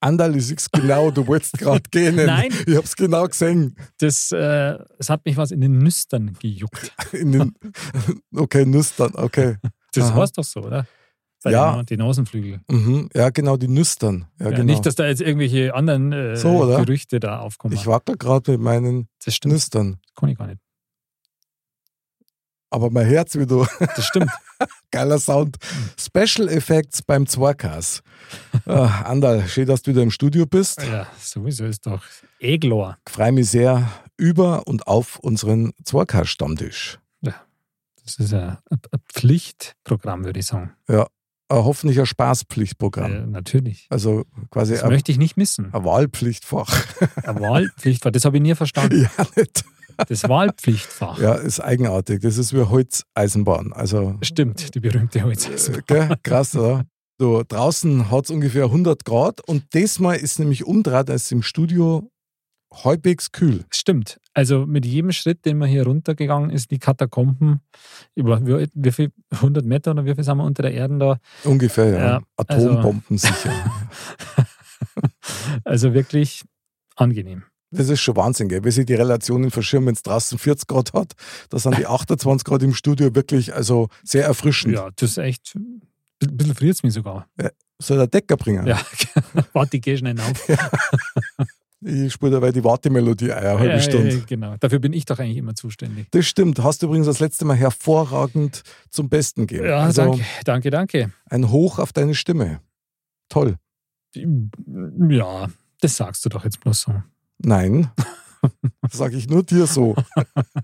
Andal, 0.00 0.34
ich 0.36 0.46
sieh's 0.46 0.70
genau, 0.70 1.10
du 1.10 1.26
wolltest 1.26 1.58
gerade 1.58 1.82
gehen. 1.90 2.16
Nein. 2.16 2.50
Ich 2.66 2.74
hab's 2.76 2.96
genau 2.96 3.26
gesehen. 3.26 3.76
Das, 3.98 4.32
äh, 4.32 4.78
es 4.98 5.10
hat 5.10 5.24
mich 5.26 5.36
was 5.36 5.50
in 5.50 5.60
den 5.60 5.78
Nüstern 5.78 6.32
gejuckt. 6.40 6.92
In 7.12 7.32
den, 7.32 7.54
okay, 8.34 8.64
Nüstern, 8.64 9.12
okay. 9.14 9.56
Das 9.92 10.04
Aha. 10.10 10.14
heißt 10.22 10.38
doch 10.38 10.44
so, 10.44 10.60
oder? 10.62 10.86
Bei 11.42 11.50
Ja. 11.52 11.76
den, 11.76 11.86
den 11.86 12.02
Außenflügel. 12.02 12.60
Mhm. 12.68 13.08
Ja, 13.14 13.30
genau, 13.30 13.56
die 13.56 13.68
Nüstern. 13.68 14.26
Ja, 14.38 14.46
Ja, 14.46 14.50
genau. 14.52 14.64
Nicht, 14.64 14.86
dass 14.86 14.94
da 14.94 15.06
jetzt 15.06 15.20
irgendwelche 15.20 15.74
anderen 15.74 16.12
äh, 16.12 16.36
So? 16.36 16.66
Gerüchte 16.66 17.18
da 17.20 17.40
aufkommen. 17.40 17.74
ich 17.74 17.86
wackel 17.86 18.16
gerade 18.16 18.52
mit 18.52 18.60
meinen 18.60 19.08
das 19.24 19.34
stimmt. 19.34 19.54
Nüstern. 19.54 19.98
Kann 20.14 20.28
ich 20.28 20.38
gar 20.38 20.46
nicht. 20.46 20.60
Aber 22.70 22.90
mein 22.90 23.06
Herz, 23.06 23.36
wie 23.36 23.46
du. 23.46 23.66
Das 23.78 24.04
stimmt. 24.06 24.30
Geiler 24.90 25.18
Sound. 25.18 25.56
Special 25.98 26.48
Effects 26.48 27.02
beim 27.02 27.26
Zwarkas. 27.26 28.02
Andal, 28.66 29.46
schön, 29.48 29.66
dass 29.66 29.82
du 29.82 29.90
wieder 29.92 30.02
im 30.02 30.10
Studio 30.10 30.46
bist. 30.46 30.82
ja, 30.82 31.06
sowieso 31.18 31.64
ist 31.64 31.86
doch 31.86 32.02
eh 32.40 32.58
klar. 32.58 32.98
Ich 33.06 33.12
freue 33.12 33.32
mich 33.32 33.48
sehr 33.50 33.88
über 34.16 34.66
und 34.66 34.86
auf 34.86 35.18
unseren 35.20 35.72
Zwarkas-Stammtisch. 35.84 36.98
Das 38.02 38.16
ist 38.26 38.34
ein, 38.34 38.40
ein 38.70 38.80
ein 38.90 39.00
Pflichtprogramm, 39.08 40.24
würde 40.24 40.40
ich 40.40 40.46
sagen. 40.46 40.72
Äh, 40.88 41.04
hoffentlich 41.48 42.00
ein 42.00 42.06
Spaßpflichtprogramm. 42.06 43.12
Äh, 43.12 43.26
natürlich. 43.26 43.86
Also 43.88 44.24
quasi 44.50 44.72
Das 44.74 44.82
ein, 44.82 44.90
möchte 44.90 45.12
ich 45.12 45.18
nicht 45.18 45.36
missen. 45.36 45.72
ein 45.72 45.84
Wahlpflichtfach. 45.84 46.68
Ein 47.22 47.40
Wahlpflichtfach, 47.40 48.10
das 48.10 48.24
habe 48.24 48.38
ich 48.38 48.42
nie 48.42 48.54
verstanden. 48.56 49.08
ja, 49.18 49.26
nicht. 49.36 49.64
Das 50.08 50.28
Wahlpflichtfach. 50.28 51.18
Ja, 51.20 51.34
ist 51.34 51.60
eigenartig. 51.60 52.20
Das 52.20 52.38
ist 52.38 52.52
wie 52.54 52.62
Holzeisenbahn. 52.62 53.72
Also, 53.72 54.16
Stimmt, 54.22 54.74
die 54.74 54.80
berühmte 54.80 55.22
Holz. 55.22 55.68
äh, 55.68 55.80
gell? 55.86 56.14
krass, 56.22 56.54
oder? 56.56 56.84
So, 57.18 57.42
draußen 57.46 58.10
hat 58.10 58.24
es 58.24 58.30
ungefähr 58.30 58.64
100 58.64 59.04
Grad 59.04 59.40
und 59.46 59.74
diesmal 59.74 60.16
ist 60.16 60.38
nämlich 60.38 60.64
umdreht 60.64 61.10
als 61.10 61.30
im 61.32 61.42
Studio 61.42 62.10
halbwegs 62.72 63.32
kühl. 63.32 63.64
Stimmt. 63.70 64.18
Also 64.32 64.64
mit 64.64 64.86
jedem 64.86 65.10
Schritt, 65.12 65.44
den 65.44 65.58
man 65.58 65.68
hier 65.68 65.84
runtergegangen 65.84 66.50
ist, 66.50 66.70
die 66.70 66.78
Katakomben, 66.78 67.60
über 68.14 68.46
wie, 68.46 68.68
wie 68.72 68.90
viel, 68.92 69.12
100 69.32 69.64
Meter 69.66 69.90
oder 69.90 70.04
wie 70.06 70.14
viel 70.14 70.22
sind 70.24 70.38
wir 70.38 70.44
unter 70.44 70.62
der 70.62 70.72
Erde 70.72 70.96
da? 70.98 71.18
Ungefähr, 71.44 71.90
ja. 71.90 72.20
Also- 72.46 72.70
Atombomben 72.70 73.18
sicher. 73.18 73.52
Also 75.64 75.94
wirklich 75.94 76.42
angenehm. 76.96 77.44
Das 77.72 77.88
ist 77.88 78.00
schon 78.00 78.16
Wahnsinn, 78.16 78.48
gell? 78.48 78.64
Wie 78.64 78.70
sich 78.72 78.84
die 78.86 78.94
Relationen 78.94 79.50
verschirmen, 79.50 79.88
wenn 79.88 79.94
es 79.94 80.02
draußen 80.02 80.38
40 80.38 80.66
Grad 80.66 80.92
hat. 80.92 81.12
Da 81.50 81.58
sind 81.58 81.78
die 81.78 81.86
28 81.86 82.44
Grad 82.44 82.62
im 82.62 82.74
Studio 82.74 83.14
wirklich 83.14 83.54
also 83.54 83.88
sehr 84.02 84.24
erfrischend. 84.24 84.74
Ja, 84.74 84.88
das 84.96 85.10
ist 85.12 85.18
echt, 85.18 85.54
ein 85.54 85.82
bisschen 86.36 86.54
friert 86.54 86.74
es 86.74 86.82
mich 86.82 86.92
sogar. 86.94 87.26
Soll 87.80 87.98
der 87.98 88.08
Decker 88.08 88.36
bringen? 88.36 88.66
Ja, 88.66 88.80
warte, 89.52 89.76
ich 89.76 89.82
gehe 89.82 89.96
schnell 89.96 90.18
auf. 90.20 90.48
Ich 91.82 92.12
spiele 92.12 92.32
dabei 92.32 92.52
die 92.52 92.62
Wartemelodie 92.62 93.32
eine 93.32 93.58
halbe 93.58 93.72
Ja, 93.72 93.80
Stunde. 93.80 94.14
ja, 94.14 94.20
genau. 94.26 94.54
Dafür 94.60 94.80
bin 94.80 94.92
ich 94.92 95.06
doch 95.06 95.18
eigentlich 95.18 95.38
immer 95.38 95.54
zuständig. 95.54 96.08
Das 96.10 96.26
stimmt. 96.26 96.58
Hast 96.62 96.82
du 96.82 96.86
übrigens 96.88 97.06
das 97.06 97.20
letzte 97.20 97.46
Mal 97.46 97.56
hervorragend 97.56 98.62
zum 98.90 99.08
Besten 99.08 99.46
gegeben. 99.46 99.66
Ja, 99.68 99.78
also 99.78 100.02
danke, 100.02 100.24
danke, 100.44 100.70
danke. 100.70 101.12
ein 101.30 101.50
Hoch 101.50 101.78
auf 101.78 101.94
deine 101.94 102.14
Stimme. 102.14 102.60
Toll. 103.30 103.56
Ja, 105.08 105.48
das 105.80 105.96
sagst 105.96 106.22
du 106.24 106.28
doch 106.28 106.44
jetzt 106.44 106.60
bloß 106.60 106.80
so. 106.82 107.02
Nein, 107.42 107.90
sage 108.90 109.16
ich 109.16 109.28
nur 109.28 109.42
dir 109.42 109.66
so. 109.66 109.94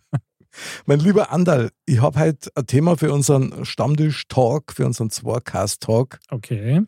mein 0.86 1.00
lieber 1.00 1.30
Andal, 1.32 1.70
ich 1.86 2.00
habe 2.00 2.18
heute 2.20 2.50
ein 2.54 2.66
Thema 2.66 2.96
für 2.96 3.12
unseren 3.12 3.64
Stammtisch-Talk, 3.64 4.72
für 4.72 4.86
unseren 4.86 5.10
Zwarcast-Talk, 5.10 6.18
Okay. 6.30 6.82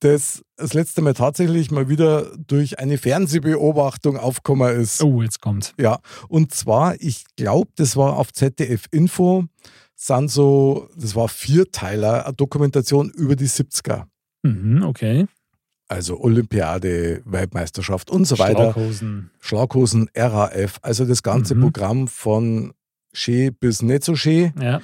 das 0.00 0.42
das 0.56 0.74
letzte 0.74 1.00
Mal 1.00 1.14
tatsächlich 1.14 1.70
mal 1.70 1.88
wieder 1.88 2.36
durch 2.36 2.78
eine 2.78 2.98
Fernsehbeobachtung 2.98 4.18
aufgekommen 4.18 4.78
ist. 4.78 5.02
Oh, 5.02 5.22
jetzt 5.22 5.40
kommt's. 5.40 5.72
Ja, 5.78 6.00
und 6.28 6.52
zwar, 6.52 7.00
ich 7.00 7.24
glaube, 7.36 7.70
das 7.76 7.96
war 7.96 8.18
auf 8.18 8.32
ZDF 8.32 8.84
Info, 8.90 9.44
sind 9.96 10.30
so, 10.30 10.88
das 10.96 11.14
war 11.14 11.28
Vierteiler, 11.28 12.26
eine 12.26 12.34
Dokumentation 12.34 13.10
über 13.10 13.36
die 13.36 13.48
70er. 13.48 14.04
Mhm, 14.42 14.82
okay. 14.82 15.26
Also 15.90 16.20
Olympiade, 16.20 17.20
Weltmeisterschaft 17.24 18.10
und 18.10 18.24
so 18.24 18.38
weiter. 18.38 18.72
Schlauchhosen. 18.72 19.30
Schlaghosen, 19.40 20.08
RAF, 20.14 20.78
also 20.82 21.04
das 21.04 21.24
ganze 21.24 21.56
Mhm. 21.56 21.60
Programm 21.62 22.06
von 22.08 22.72
schön 23.12 23.52
bis 23.58 23.82
nicht 23.82 24.04
so 24.04 24.14
schön. 24.14 24.52
Ja. 24.60 24.80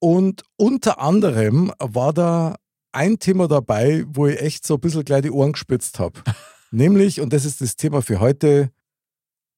Und 0.00 0.42
unter 0.56 1.00
anderem 1.00 1.72
war 1.78 2.12
da 2.12 2.56
ein 2.92 3.18
Thema 3.18 3.48
dabei, 3.48 4.04
wo 4.06 4.26
ich 4.26 4.38
echt 4.38 4.66
so 4.66 4.74
ein 4.74 4.80
bisschen 4.80 5.04
gleich 5.06 5.22
die 5.22 5.30
Ohren 5.30 5.52
gespitzt 5.52 5.98
habe. 5.98 6.20
Nämlich, 6.70 7.22
und 7.22 7.32
das 7.32 7.46
ist 7.46 7.62
das 7.62 7.76
Thema 7.76 8.02
für 8.02 8.20
heute, 8.20 8.70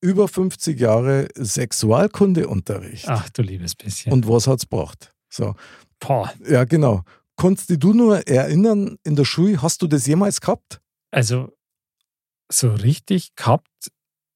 über 0.00 0.28
50 0.28 0.78
Jahre 0.78 1.26
Sexualkundeunterricht. 1.36 3.08
Ach 3.08 3.28
du 3.30 3.42
liebes 3.42 3.74
bisschen. 3.74 4.12
Und 4.12 4.28
was 4.28 4.46
hat's 4.46 4.68
gebracht? 4.68 5.12
So, 5.28 5.56
Boah, 5.98 6.32
ja, 6.48 6.62
genau. 6.64 7.02
Konntest 7.36 7.70
du 7.82 7.92
nur 7.92 8.26
erinnern, 8.26 8.96
in 9.04 9.14
der 9.16 9.24
Schule, 9.24 9.60
hast 9.62 9.82
du 9.82 9.86
das 9.86 10.06
jemals 10.06 10.40
gehabt? 10.40 10.80
also 11.10 11.52
so 12.50 12.70
richtig 12.72 13.34
gehabt 13.36 13.68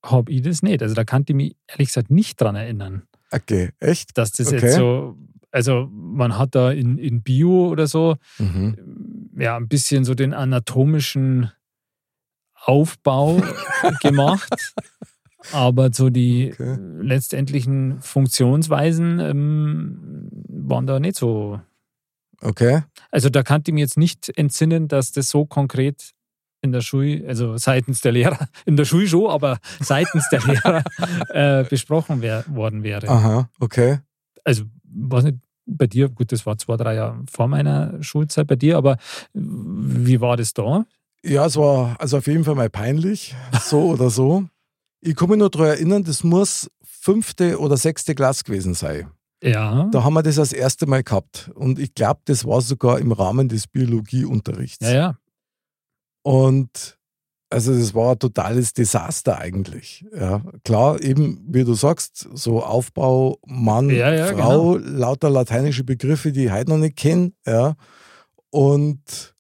habe 0.05 0.33
ich 0.33 0.43
das 0.43 0.63
nicht. 0.63 0.83
Also 0.83 0.95
da 0.95 1.05
kann 1.05 1.25
ich 1.29 1.35
mich 1.35 1.57
ehrlich 1.69 1.89
gesagt 1.89 2.11
nicht 2.11 2.41
dran 2.41 2.57
erinnern, 2.57 3.03
Okay, 3.31 3.71
echt? 3.79 4.17
dass 4.19 4.33
das 4.33 4.49
Okay. 4.49 4.57
jetzt 4.67 4.75
so, 4.77 5.17
also 5.53 5.89
man 5.93 6.37
hat 6.39 6.55
da 6.55 6.73
in, 6.73 6.99
in 6.99 7.23
Bio 7.23 7.69
oder 7.69 7.87
so 7.87 8.17
Mhm. 8.39 9.31
ja 9.39 9.57
ein 9.57 9.69
bisschen 9.69 10.05
so 10.05 10.15
den 10.15 10.35
anatomischen 10.35 11.53
Aufbau 12.55 13.43
gemacht. 14.01 14.75
Aber 15.53 15.93
so 15.93 16.11
die 16.11 16.53
Okay. 16.53 16.77
letztendlichen 17.01 18.01
Funktionsweisen 18.03 19.19
ähm, 19.21 20.29
waren 20.49 20.87
da 20.87 21.01
nicht 21.01 21.17
so. 21.17 21.61
Okay. 22.43 22.83
Also 23.11 23.29
da 23.29 23.43
kann 23.43 23.63
ich 23.67 23.73
mir 23.73 23.81
jetzt 23.81 23.99
nicht 23.99 24.31
entsinnen, 24.37 24.89
dass 24.89 25.13
das 25.13 25.29
so 25.29 25.47
konkret 25.47 26.13
in 26.63 26.73
der 26.73 26.81
Schule, 26.81 27.25
also 27.27 27.57
seitens 27.57 28.01
der 28.01 28.13
Lehrer, 28.13 28.47
in 28.67 28.77
der 28.77 28.85
Schule 28.85 29.07
schon, 29.07 29.31
aber 29.31 29.59
seitens 29.81 30.29
der 30.31 30.41
Lehrer 30.41 30.85
äh, 31.31 31.65
besprochen 31.65 32.23
wär, 32.23 32.45
worden 32.49 32.83
wäre. 32.83 33.09
Aha, 33.09 33.49
okay. 33.61 34.01
Also, 34.45 34.65
weiß 34.85 35.25
nicht, 35.25 35.39
bei 35.67 35.87
dir, 35.87 36.09
gut, 36.09 36.33
das 36.33 36.47
war 36.47 36.59
zwei, 36.59 36.77
drei 36.77 36.95
Jahre 36.95 37.23
vor 37.31 37.49
meiner 37.49 38.03
Schulzeit 38.03 38.47
bei 38.47 38.57
dir, 38.57 38.77
aber 38.77 38.97
wie 39.33 40.21
war 40.21 40.37
das 40.37 40.53
da? 40.53 40.85
Ja, 41.23 41.47
es 41.47 41.57
war 41.57 41.97
also 42.01 42.19
auf 42.19 42.27
jeden 42.27 42.45
Fall 42.45 42.55
mal 42.55 42.71
peinlich, 42.71 43.35
so 43.63 43.83
oder 43.91 44.11
so. 44.11 44.45
Ich 45.01 45.17
kann 45.17 45.29
mich 45.31 45.39
nur 45.39 45.51
daran 45.51 45.69
erinnern, 45.69 46.05
das 46.05 46.25
muss 46.25 46.71
fünfte 46.83 47.59
oder 47.59 47.77
sechste 47.77 48.15
Klasse 48.15 48.45
gewesen 48.45 48.75
sein. 48.75 49.11
Ja. 49.43 49.89
Da 49.91 50.05
haben 50.05 50.15
wir 50.15 50.23
das 50.23 50.37
das 50.37 50.53
erste 50.53 50.87
Mal 50.87 51.03
gehabt. 51.03 51.51
Und 51.55 51.79
ich 51.79 51.95
glaube, 51.95 52.21
das 52.27 52.45
war 52.45 52.61
sogar 52.61 52.99
im 52.99 53.13
Rahmen 53.13 53.49
des 53.49 53.67
Biologieunterrichts. 53.67 54.85
Ja, 54.87 54.93
ja. 54.93 55.19
Und 56.23 56.99
also 57.53 57.77
das 57.77 57.95
war 57.95 58.13
ein 58.13 58.19
totales 58.19 58.75
Desaster 58.75 59.39
eigentlich. 59.39 60.05
Ja, 60.15 60.41
klar, 60.65 61.03
eben 61.03 61.43
wie 61.49 61.65
du 61.65 61.75
sagst, 61.75 62.29
so 62.33 62.63
Aufbau, 62.63 63.39
Mann, 63.47 63.91
Ja, 63.91 64.13
ja, 64.15 64.27
Frau, 64.37 64.77
lauter 64.77 65.31
lateinische 65.31 65.83
Begriffe, 65.83 66.31
die 66.31 66.45
ich 66.45 66.53
heute 66.53 66.71
noch 66.71 66.79
nicht 66.79 66.97
kenne. 66.97 67.33
Ja. 67.45 67.75
Und 68.51 69.35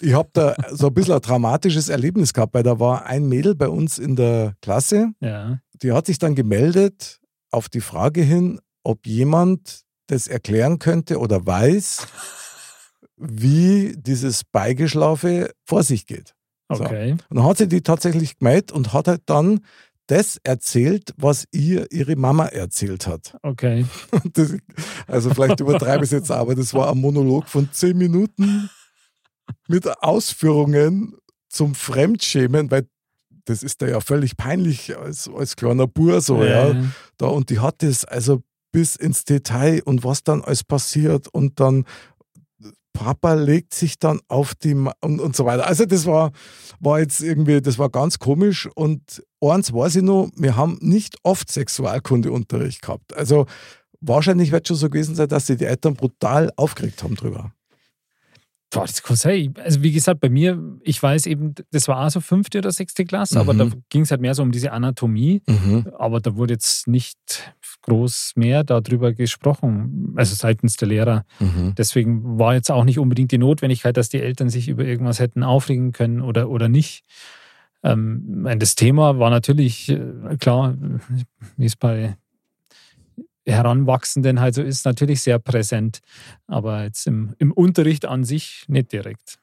ich 0.00 0.12
habe 0.14 0.28
da 0.32 0.54
so 0.70 0.88
ein 0.88 0.94
bisschen 0.94 1.14
ein 1.14 1.22
traumatisches 1.22 1.88
Erlebnis 1.88 2.32
gehabt, 2.32 2.54
weil 2.54 2.62
da 2.62 2.78
war 2.78 3.06
ein 3.06 3.26
Mädel 3.28 3.54
bei 3.56 3.68
uns 3.68 3.98
in 3.98 4.14
der 4.14 4.54
Klasse, 4.62 5.12
Ja. 5.20 5.58
die 5.82 5.92
hat 5.92 6.06
sich 6.06 6.18
dann 6.18 6.34
gemeldet 6.36 7.20
auf 7.50 7.68
die 7.68 7.80
Frage 7.80 8.22
hin, 8.22 8.60
ob 8.82 9.06
jemand 9.06 9.82
das 10.06 10.26
erklären 10.26 10.78
könnte 10.78 11.18
oder 11.18 11.46
weiß, 11.46 12.06
wie 13.16 13.94
dieses 13.96 14.44
Beigeschlafe 14.44 15.52
vor 15.64 15.82
sich 15.82 16.06
geht. 16.06 16.34
So. 16.72 16.84
Okay. 16.84 17.12
Und 17.12 17.36
dann 17.36 17.44
hat 17.44 17.58
sie 17.58 17.68
die 17.68 17.82
tatsächlich 17.82 18.38
gemeldet 18.38 18.72
und 18.72 18.92
hat 18.92 19.08
halt 19.08 19.22
dann 19.26 19.60
das 20.06 20.40
erzählt, 20.42 21.14
was 21.16 21.44
ihr 21.52 21.86
ihre 21.92 22.16
Mama 22.16 22.46
erzählt 22.46 23.06
hat. 23.06 23.36
Okay. 23.42 23.86
Das, 24.32 24.56
also 25.06 25.30
vielleicht 25.30 25.60
übertreibe 25.60 26.04
ich 26.04 26.08
es 26.08 26.18
jetzt, 26.18 26.30
aber 26.30 26.54
das 26.54 26.74
war 26.74 26.90
ein 26.90 26.98
Monolog 26.98 27.48
von 27.48 27.68
zehn 27.72 27.96
Minuten 27.96 28.68
mit 29.68 29.86
Ausführungen 30.02 31.16
zum 31.48 31.74
Fremdschämen, 31.74 32.70
weil 32.70 32.88
das 33.44 33.62
ist 33.62 33.82
da 33.82 33.88
ja 33.88 34.00
völlig 34.00 34.36
peinlich 34.36 34.96
als, 34.96 35.28
als 35.28 35.56
kleiner 35.56 35.86
Bur 35.86 36.20
so, 36.20 36.44
ja. 36.44 36.74
Da, 37.16 37.26
und 37.26 37.50
die 37.50 37.58
hat 37.58 37.82
das 37.82 38.04
also 38.04 38.42
bis 38.72 38.96
ins 38.96 39.24
Detail 39.24 39.82
und 39.84 40.04
was 40.04 40.22
dann 40.22 40.42
alles 40.42 40.64
passiert 40.64 41.28
und 41.28 41.60
dann 41.60 41.84
Papa 42.92 43.34
legt 43.34 43.72
sich 43.72 43.98
dann 43.98 44.20
auf 44.28 44.54
die 44.54 44.74
Ma 44.74 44.92
und, 45.00 45.20
und 45.20 45.34
so 45.34 45.44
weiter. 45.46 45.66
Also 45.66 45.86
das 45.86 46.06
war, 46.06 46.32
war 46.80 47.00
jetzt 47.00 47.20
irgendwie, 47.20 47.62
das 47.62 47.78
war 47.78 47.88
ganz 47.88 48.18
komisch 48.18 48.68
und 48.74 49.22
eins 49.40 49.72
weiß 49.72 49.96
ich 49.96 50.02
noch, 50.02 50.28
wir 50.36 50.56
haben 50.56 50.76
nicht 50.80 51.16
oft 51.22 51.50
Sexualkundeunterricht 51.50 52.82
gehabt. 52.82 53.14
Also 53.14 53.46
wahrscheinlich 54.00 54.52
wird 54.52 54.68
schon 54.68 54.76
so 54.76 54.90
gewesen 54.90 55.14
sein, 55.14 55.28
dass 55.28 55.46
sie 55.46 55.56
die 55.56 55.64
Eltern 55.64 55.94
brutal 55.94 56.50
aufgeregt 56.56 57.02
haben 57.02 57.14
drüber. 57.14 57.52
Boah, 58.72 58.86
das 58.86 59.02
kann 59.02 59.16
sein. 59.16 59.54
Also 59.62 59.82
wie 59.82 59.90
gesagt, 59.90 60.20
bei 60.20 60.28
mir, 60.28 60.62
ich 60.82 61.02
weiß 61.02 61.26
eben, 61.26 61.54
das 61.72 61.88
war 61.88 61.96
also 61.96 62.20
fünfte 62.20 62.58
oder 62.58 62.70
sechste 62.70 63.04
Klasse, 63.04 63.34
mhm. 63.34 63.40
aber 63.40 63.54
da 63.54 63.68
ging 63.88 64.02
es 64.02 64.12
halt 64.12 64.20
mehr 64.20 64.34
so 64.34 64.42
um 64.42 64.52
diese 64.52 64.70
Anatomie. 64.70 65.42
Mhm. 65.48 65.88
Aber 65.98 66.20
da 66.20 66.36
wurde 66.36 66.54
jetzt 66.54 66.86
nicht 66.86 67.18
groß 67.82 68.32
mehr 68.36 68.62
darüber 68.62 69.12
gesprochen, 69.12 70.14
also 70.16 70.36
seitens 70.36 70.76
der 70.76 70.88
Lehrer. 70.88 71.24
Mhm. 71.40 71.74
Deswegen 71.76 72.38
war 72.38 72.54
jetzt 72.54 72.70
auch 72.70 72.84
nicht 72.84 73.00
unbedingt 73.00 73.32
die 73.32 73.38
Notwendigkeit, 73.38 73.96
dass 73.96 74.08
die 74.08 74.20
Eltern 74.20 74.50
sich 74.50 74.68
über 74.68 74.84
irgendwas 74.84 75.18
hätten 75.18 75.42
aufregen 75.42 75.90
können 75.90 76.20
oder, 76.20 76.48
oder 76.48 76.68
nicht. 76.68 77.04
Ähm, 77.82 78.46
das 78.58 78.76
Thema 78.76 79.18
war 79.18 79.30
natürlich, 79.30 79.88
äh, 79.88 80.36
klar, 80.38 80.76
wie 81.56 81.66
es 81.66 81.76
bei 81.76 82.16
Heranwachsenden 83.46 84.40
halt 84.40 84.54
so 84.54 84.62
ist, 84.62 84.84
natürlich 84.84 85.22
sehr 85.22 85.38
präsent, 85.38 86.00
aber 86.46 86.84
jetzt 86.84 87.06
im, 87.06 87.34
im 87.38 87.52
Unterricht 87.52 88.04
an 88.04 88.24
sich 88.24 88.64
nicht 88.68 88.92
direkt. 88.92 89.38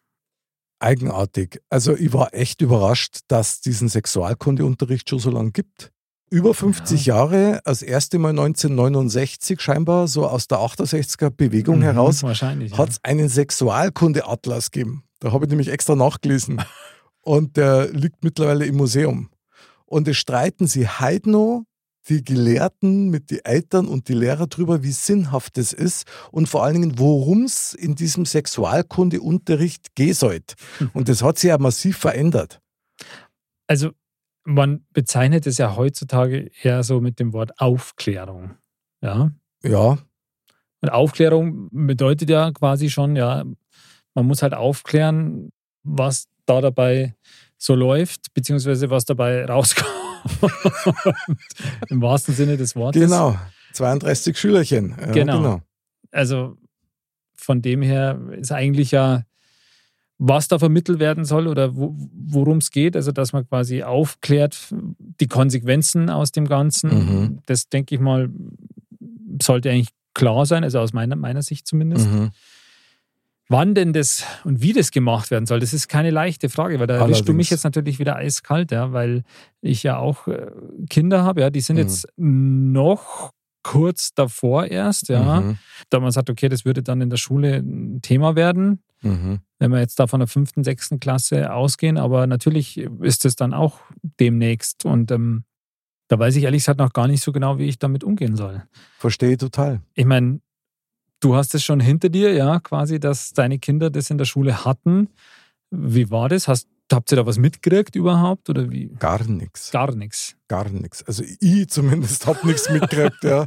Eigenartig. 0.80 1.62
Also 1.70 1.96
ich 1.96 2.14
war 2.14 2.34
echt 2.34 2.62
überrascht, 2.62 3.22
dass 3.28 3.62
diesen 3.62 3.90
Sexualkundeunterricht 3.90 5.10
schon 5.10 5.20
so 5.20 5.32
lange 5.32 5.52
gibt. 5.52 5.92
Über 6.30 6.54
50 6.54 7.06
ja. 7.06 7.16
Jahre, 7.16 7.62
das 7.64 7.82
erste 7.82 8.20
Mal 8.20 8.30
1969 8.30 9.62
scheinbar, 9.62 10.08
so 10.08 10.28
aus 10.28 10.48
der 10.48 10.60
68er 10.60 11.30
Bewegung 11.30 11.80
mhm, 11.80 11.84
heraus, 11.84 12.22
hat 12.22 12.42
es 12.42 12.42
ja. 12.72 13.00
einen 13.04 13.30
Sexualkundeatlas 13.30 14.72
gegeben. 14.72 15.04
Da 15.20 15.32
habe 15.32 15.46
ich 15.46 15.50
nämlich 15.50 15.70
extra 15.70 15.96
nachgelesen. 15.96 16.62
Und 17.22 17.58
der 17.58 17.92
liegt 17.92 18.24
mittlerweile 18.24 18.66
im 18.66 18.76
Museum. 18.76 19.30
Und 19.86 20.08
es 20.08 20.18
streiten 20.18 20.68
sie 20.68 20.88
Heidno 20.88 21.66
die 22.10 22.24
Gelehrten 22.24 23.10
mit 23.10 23.32
den 23.32 23.40
Eltern 23.44 23.88
und 23.88 24.08
die 24.08 24.14
Lehrer 24.14 24.48
drüber, 24.48 24.84
wie 24.84 24.92
sinnhaft 24.92 25.58
es 25.58 25.74
ist 25.74 26.08
und 26.32 26.48
vor 26.48 26.64
allen 26.64 26.82
Dingen, 26.82 27.00
worum 27.00 27.44
es 27.44 27.74
in 27.74 27.96
diesem 27.96 28.26
Sexualkundeunterricht 28.26 29.96
gehen 29.96 30.14
sollte. 30.14 30.56
Hm. 30.78 30.92
Und 30.94 31.10
das 31.10 31.24
hat 31.24 31.38
sich 31.38 31.50
ja 31.50 31.58
massiv 31.58 31.98
verändert. 31.98 32.62
Also 33.68 33.92
man 34.46 34.86
bezeichnet 34.94 35.46
es 35.46 35.58
ja 35.58 35.76
heutzutage 35.76 36.50
eher 36.62 36.84
so 36.84 37.02
mit 37.02 37.20
dem 37.20 37.34
Wort 37.34 37.60
Aufklärung. 37.60 38.56
Ja. 39.02 39.32
Ja. 39.64 39.98
Und 40.82 40.90
Aufklärung 40.90 41.70
bedeutet 41.72 42.30
ja 42.30 42.52
quasi 42.52 42.90
schon, 42.90 43.16
ja, 43.16 43.44
man 44.14 44.26
muss 44.26 44.42
halt 44.42 44.54
aufklären, 44.54 45.50
was 45.84 46.28
da 46.46 46.62
dabei 46.62 47.16
so 47.58 47.76
läuft, 47.76 48.34
beziehungsweise 48.34 48.90
was 48.90 49.06
dabei 49.06 49.46
rauskommt. 49.50 50.07
Im 51.90 52.02
wahrsten 52.02 52.34
Sinne 52.34 52.58
des 52.58 52.76
Wortes. 52.76 53.02
Genau, 53.02 53.38
32 53.74 54.38
Schülerchen. 54.38 54.96
Ja, 55.00 55.12
genau. 55.12 55.38
genau. 55.38 55.62
Also 56.12 56.58
von 57.36 57.62
dem 57.62 57.82
her 57.82 58.20
ist 58.32 58.52
eigentlich 58.52 58.92
ja, 58.92 59.24
was 60.18 60.48
da 60.48 60.58
vermittelt 60.60 61.00
werden 61.00 61.26
soll 61.26 61.48
oder 61.48 61.72
worum 61.74 62.58
es 62.58 62.72
geht, 62.72 62.96
also 62.96 63.12
dass 63.12 63.34
man 63.34 63.48
quasi 63.48 63.84
aufklärt, 63.84 64.74
die 65.20 65.28
Konsequenzen 65.28 66.10
aus 66.10 66.32
dem 66.32 66.48
Ganzen. 66.48 66.90
Mhm. 66.90 67.40
Das 67.46 67.70
denke 67.70 67.96
ich 67.96 68.02
mal, 68.02 68.30
sollte 69.42 69.70
eigentlich 69.70 69.94
klar 70.14 70.46
sein, 70.46 70.64
also 70.64 70.80
aus 70.80 70.94
meiner, 70.94 71.16
meiner 71.16 71.44
Sicht 71.44 71.68
zumindest. 71.68 72.10
Mhm. 72.10 72.32
Wann 73.50 73.76
denn 73.76 73.94
das 73.94 74.26
und 74.44 74.62
wie 74.62 74.74
das 74.74 74.92
gemacht 74.92 75.32
werden 75.32 75.46
soll, 75.46 75.62
das 75.62 75.74
ist 75.74 75.88
keine 75.88 76.12
leichte 76.12 76.50
Frage, 76.50 76.80
weil 76.80 76.88
da 76.88 76.96
Allerdings. 76.96 77.18
erwischst 77.18 77.30
du 77.30 77.34
mich 77.34 77.50
jetzt 77.50 77.64
natürlich 77.64 77.98
wieder 77.98 78.18
eiskalt, 78.18 78.72
ja, 78.72 78.92
weil 78.92 79.24
ich 79.62 79.84
ja 79.84 79.98
auch 79.98 80.28
äh, 80.28 80.52
Kinder 80.90 81.24
habe, 81.24 81.42
ja, 81.42 81.50
die 81.50 81.62
sind 81.62 81.78
mhm. 81.78 81.82
jetzt 81.82 82.08
noch 82.18 83.32
kurz 83.64 84.14
davor 84.14 84.68
erst, 84.68 85.10
ja. 85.10 85.42
Mhm. 85.42 85.58
Da 85.90 86.00
man 86.00 86.12
sagt, 86.12 86.30
okay, 86.30 86.50
das 86.50 86.66
würde 86.66 86.84
dann 86.84 87.02
in 87.02 87.10
der 87.10 87.18
Schule 87.18 87.58
ein 87.58 88.02
Thema 88.02 88.36
werden, 88.36 88.82
mhm. 89.02 89.40
wenn 89.60 89.72
wir 89.72 89.80
jetzt 89.80 90.00
da 90.00 90.08
von 90.08 90.20
der 90.20 90.28
fünften, 90.28 90.64
sechsten 90.64 91.00
Klasse 91.00 91.54
ausgehen, 91.54 91.98
aber 91.98 92.28
natürlich 92.28 92.78
ist 92.78 93.24
es 93.24 93.36
dann 93.38 93.54
auch 93.54 93.80
demnächst 94.20 94.84
und 94.84 95.12
ähm, 95.12 95.44
da 96.10 96.18
weiß 96.20 96.36
ich 96.38 96.44
ehrlich 96.44 96.62
gesagt 96.62 96.80
noch 96.80 96.94
gar 96.94 97.08
nicht 97.08 97.22
so 97.22 97.32
genau, 97.32 97.58
wie 97.58 97.66
ich 97.66 97.80
damit 97.80 98.04
umgehen 98.04 98.36
soll. 98.36 98.64
Verstehe 98.98 99.38
total. 99.38 99.82
Ich 99.94 100.06
meine, 100.06 100.40
Du 101.20 101.36
hast 101.36 101.56
es 101.56 101.64
schon 101.64 101.80
hinter 101.80 102.10
dir, 102.10 102.34
ja, 102.34 102.60
quasi, 102.60 103.00
dass 103.00 103.32
deine 103.32 103.60
Kinder 103.60 103.90
das 103.90 104.10
in 104.10 104.18
der 104.18 104.26
Schule 104.26 104.66
hatten. 104.66 105.10
Wie 105.72 106.12
war 106.12 106.30
das? 106.30 106.48
Hast, 106.48 106.68
habt 106.92 107.12
ihr 107.12 107.16
da 107.16 107.26
was 107.26 107.38
mitgekriegt 107.38 107.96
überhaupt? 107.96 108.50
Oder 108.50 108.72
wie? 108.72 108.90
Gar 109.00 109.24
nichts. 109.26 109.72
Gar 109.72 109.96
nichts. 109.96 110.36
Gar 110.48 110.70
nichts. 110.70 111.04
Also 111.04 111.24
ich 111.40 111.70
zumindest 111.70 112.28
habe 112.28 112.46
nichts 112.46 112.70
mitgekriegt, 112.70 113.24
ja. 113.24 113.46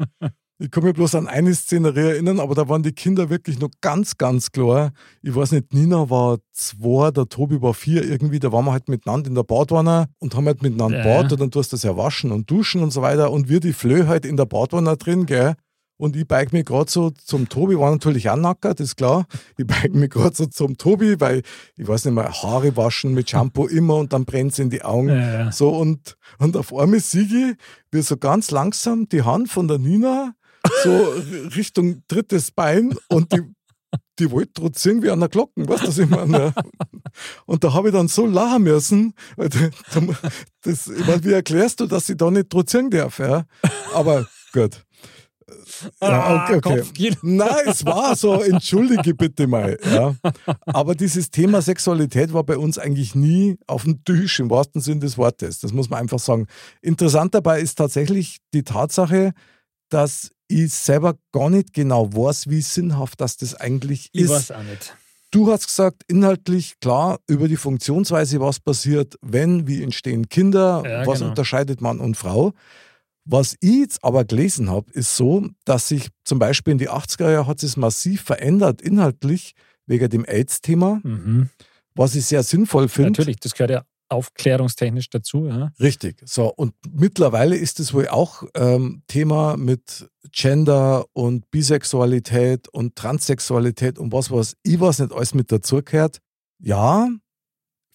Ich 0.63 0.71
kann 0.71 0.85
mich 0.85 0.93
bloß 0.93 1.15
an 1.15 1.27
eine 1.27 1.55
Szenerie 1.55 2.11
erinnern, 2.11 2.39
aber 2.39 2.55
da 2.55 2.69
waren 2.69 2.83
die 2.83 2.93
Kinder 2.93 3.31
wirklich 3.31 3.59
noch 3.59 3.71
ganz, 3.81 4.19
ganz 4.19 4.53
klar. 4.53 4.93
Ich 5.23 5.35
weiß 5.35 5.53
nicht, 5.53 5.73
Nina 5.73 6.11
war 6.11 6.37
zwei, 6.53 7.11
der 7.11 7.31
Tobi 7.31 7.63
war 7.63 7.73
vier 7.73 8.05
irgendwie, 8.05 8.41
da 8.41 8.53
waren 8.53 8.67
wir 8.67 8.73
halt 8.73 8.91
miteinander 8.91 9.29
in 9.29 9.37
der 9.37 9.43
Badwanne 9.43 10.09
und 10.19 10.35
haben 10.35 10.45
halt 10.45 10.61
miteinander 10.61 10.99
ja. 10.99 11.05
Bad 11.05 11.33
und 11.33 11.41
dann 11.41 11.51
tust 11.51 11.73
du 11.73 11.77
das 11.77 11.85
ja 11.85 11.97
waschen 11.97 12.31
und 12.31 12.51
duschen 12.51 12.83
und 12.83 12.91
so 12.91 13.01
weiter 13.01 13.31
und 13.31 13.49
wir 13.49 13.61
die 13.61 13.73
Flöhe 13.73 14.07
halt 14.07 14.27
in 14.27 14.37
der 14.37 14.45
Badwanne 14.45 14.99
drin, 14.99 15.25
gell. 15.25 15.55
Und 16.01 16.17
ich 16.17 16.27
beige 16.27 16.57
mich 16.57 16.65
gerade 16.65 16.91
so 16.91 17.11
zum 17.11 17.51
Tobi, 17.51 17.79
war 17.79 17.91
natürlich 17.91 18.31
auch 18.31 18.37
nackert, 18.37 18.81
ist 18.81 18.97
klar. 18.97 19.27
Ich 19.59 19.67
beige 19.67 19.99
mich 19.99 20.09
gerade 20.09 20.35
so 20.35 20.47
zum 20.47 20.79
Tobi, 20.79 21.21
weil 21.21 21.43
ich 21.77 21.87
weiß 21.87 22.07
nicht 22.07 22.15
mehr, 22.15 22.33
Haare 22.33 22.75
waschen 22.75 23.13
mit 23.13 23.29
Shampoo 23.29 23.67
immer 23.67 23.97
und 23.97 24.15
dann 24.15 24.25
brennt 24.25 24.53
es 24.53 24.59
in 24.61 24.71
die 24.71 24.81
Augen. 24.81 25.11
Ja, 25.11 25.15
ja. 25.17 25.53
So 25.53 25.69
und, 25.69 26.17
und 26.39 26.57
auf 26.57 26.75
einmal 26.75 27.01
sehe 27.01 27.25
ich, 27.25 27.57
wie 27.91 28.01
so 28.01 28.17
ganz 28.17 28.51
langsam 28.51 29.11
die 29.11 29.21
Hand 29.21 29.51
von 29.51 29.69
der 29.69 29.77
Nina 29.77 30.33
so 30.83 31.13
Richtung 31.55 32.03
drittes 32.09 32.51
Bein 32.51 32.97
und 33.11 33.31
die, 33.35 33.43
die 34.19 34.31
wollte 34.31 34.55
trotzdem 34.55 35.03
wie 35.03 35.11
an 35.11 35.21
der 35.21 35.29
Glocken, 35.29 35.69
weißt 35.69 35.83
du, 35.83 35.89
was 35.89 35.99
ich 35.99 36.09
meine? 36.09 36.55
Und 37.45 37.63
da 37.63 37.75
habe 37.75 37.89
ich 37.89 37.95
dann 37.95 38.09
so 38.09 38.25
lachen 38.25 38.63
müssen, 38.63 39.13
das, 39.37 40.87
ich 40.87 41.07
meine, 41.07 41.25
wie 41.25 41.33
erklärst 41.33 41.81
du, 41.81 41.87
dass 41.87 42.09
ich 42.09 42.17
da 42.17 42.31
nicht 42.31 42.49
trotzdem 42.49 42.89
darf, 42.89 43.19
ja? 43.19 43.45
Aber 43.93 44.27
gut. 44.55 44.83
Ja, 46.01 46.45
okay, 46.45 46.83
okay. 46.83 47.17
Nein, 47.23 47.49
es 47.67 47.85
war 47.85 48.17
so, 48.17 48.41
entschuldige 48.43 49.15
bitte 49.15 49.47
mal. 49.47 49.79
Ja. 49.85 50.15
Aber 50.67 50.95
dieses 50.95 51.31
Thema 51.31 51.63
Sexualität 51.63 52.33
war 52.33 52.45
bei 52.45 52.57
uns 52.57 52.79
eigentlich 52.79 53.15
nie 53.15 53.59
auf 53.67 53.85
dem 53.85 54.05
Tisch, 54.05 54.41
im 54.41 54.51
wahrsten 54.51 54.81
Sinne 54.81 55.01
des 55.01 55.19
Wortes. 55.19 55.61
Das 55.61 55.73
muss 55.73 55.91
man 55.91 56.01
einfach 56.01 56.19
sagen. 56.19 56.47
Interessant 56.83 57.35
dabei 57.35 57.61
ist 57.61 57.77
tatsächlich 57.77 58.39
die 58.53 58.63
Tatsache, 58.63 59.33
dass 59.89 60.31
ich 60.49 60.73
selber 60.73 61.15
gar 61.33 61.51
nicht 61.51 61.73
genau 61.73 62.13
weiß, 62.13 62.49
wie 62.49 62.61
sinnhaft 62.61 63.21
das, 63.21 63.37
das 63.37 63.55
eigentlich 63.55 64.11
ist. 64.13 64.25
Ich 64.25 64.31
weiß 64.31 64.51
auch 64.53 64.63
nicht. 64.63 64.95
Du 65.33 65.53
hast 65.53 65.69
gesagt, 65.69 66.03
inhaltlich 66.09 66.81
klar 66.81 67.21
über 67.29 67.47
die 67.47 67.57
Funktionsweise, 67.57 68.41
was 68.41 68.59
passiert, 68.59 69.15
wenn, 69.23 69.69
wie 69.69 69.81
entstehen 69.83 70.29
Kinder, 70.29 70.83
ja, 70.85 71.07
was 71.07 71.21
genau. 71.21 71.31
unterscheidet 71.31 71.81
Mann 71.81 72.01
und 72.01 72.17
Frau. 72.17 72.53
Was 73.25 73.57
ich 73.61 73.77
jetzt 73.77 74.05
aber 74.05 74.25
gelesen 74.25 74.71
habe, 74.71 74.91
ist 74.93 75.17
so, 75.17 75.47
dass 75.65 75.89
sich 75.89 76.09
zum 76.25 76.39
Beispiel 76.39 76.73
in 76.73 76.79
die 76.79 76.91
80er 76.91 77.31
Jahre 77.31 77.47
hat 77.47 77.63
es 77.63 77.77
massiv 77.77 78.23
verändert, 78.23 78.81
inhaltlich, 78.83 79.55
wegen 79.87 80.09
dem 80.09 80.25
AIDS-Thema, 80.25 81.01
mhm. 81.03 81.51
was 81.95 82.15
ich 82.15 82.25
sehr 82.25 82.43
sinnvoll 82.43 82.89
finde. 82.89 83.11
Natürlich, 83.11 83.41
das 83.41 83.55
gehört 83.55 83.71
ja 83.71 83.85
aufklärungstechnisch 84.11 85.09
dazu. 85.11 85.47
Ja. 85.47 85.73
Richtig. 85.81 86.23
So, 86.25 86.53
und 86.53 86.75
mittlerweile 86.91 87.57
ist 87.57 87.81
es 87.81 87.95
wohl 87.95 88.09
auch 88.09 88.45
ähm, 88.55 89.03
Thema 89.07 89.57
mit 89.57 90.09
Gender 90.33 91.07
und 91.13 91.51
Bisexualität 91.51 92.69
und 92.69 92.97
Transsexualität 92.97 93.99
und 93.99 94.13
was 94.13 94.31
was 94.31 94.57
ich 94.63 94.81
was 94.81 94.99
nicht 94.99 95.13
alles 95.13 95.35
mit 95.35 95.53
dazugehört. 95.53 96.19
Ja, 96.59 97.09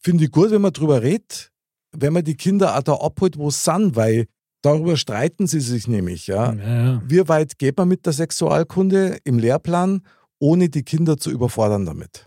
finde 0.02 0.26
ich 0.26 0.32
gut, 0.32 0.52
wenn 0.52 0.62
man 0.62 0.74
drüber 0.74 1.02
redet, 1.02 1.52
wenn 1.92 2.14
man 2.14 2.24
die 2.24 2.36
Kinder 2.36 2.78
auch 2.78 2.84
da 2.84 2.94
abholt, 2.94 3.38
wo 3.38 3.50
sie 3.50 3.60
sind, 3.60 3.96
weil 3.96 4.28
Darüber 4.66 4.98
streiten 4.98 5.46
sie 5.46 5.60
sich 5.60 5.88
nämlich. 5.88 6.26
Ja. 6.26 6.54
ja, 6.54 6.86
ja. 6.86 7.02
Wie 7.06 7.28
weit 7.28 7.60
geht 7.60 7.78
man 7.78 7.88
mit 7.88 8.08
der 8.08 8.14
Sexualkunde 8.14 9.20
im 9.24 9.38
Lehrplan, 9.38 10.02
ohne 10.40 10.70
die 10.70 10.82
Kinder 10.82 11.18
zu 11.18 11.30
überfordern 11.30 11.86
damit? 11.86 12.26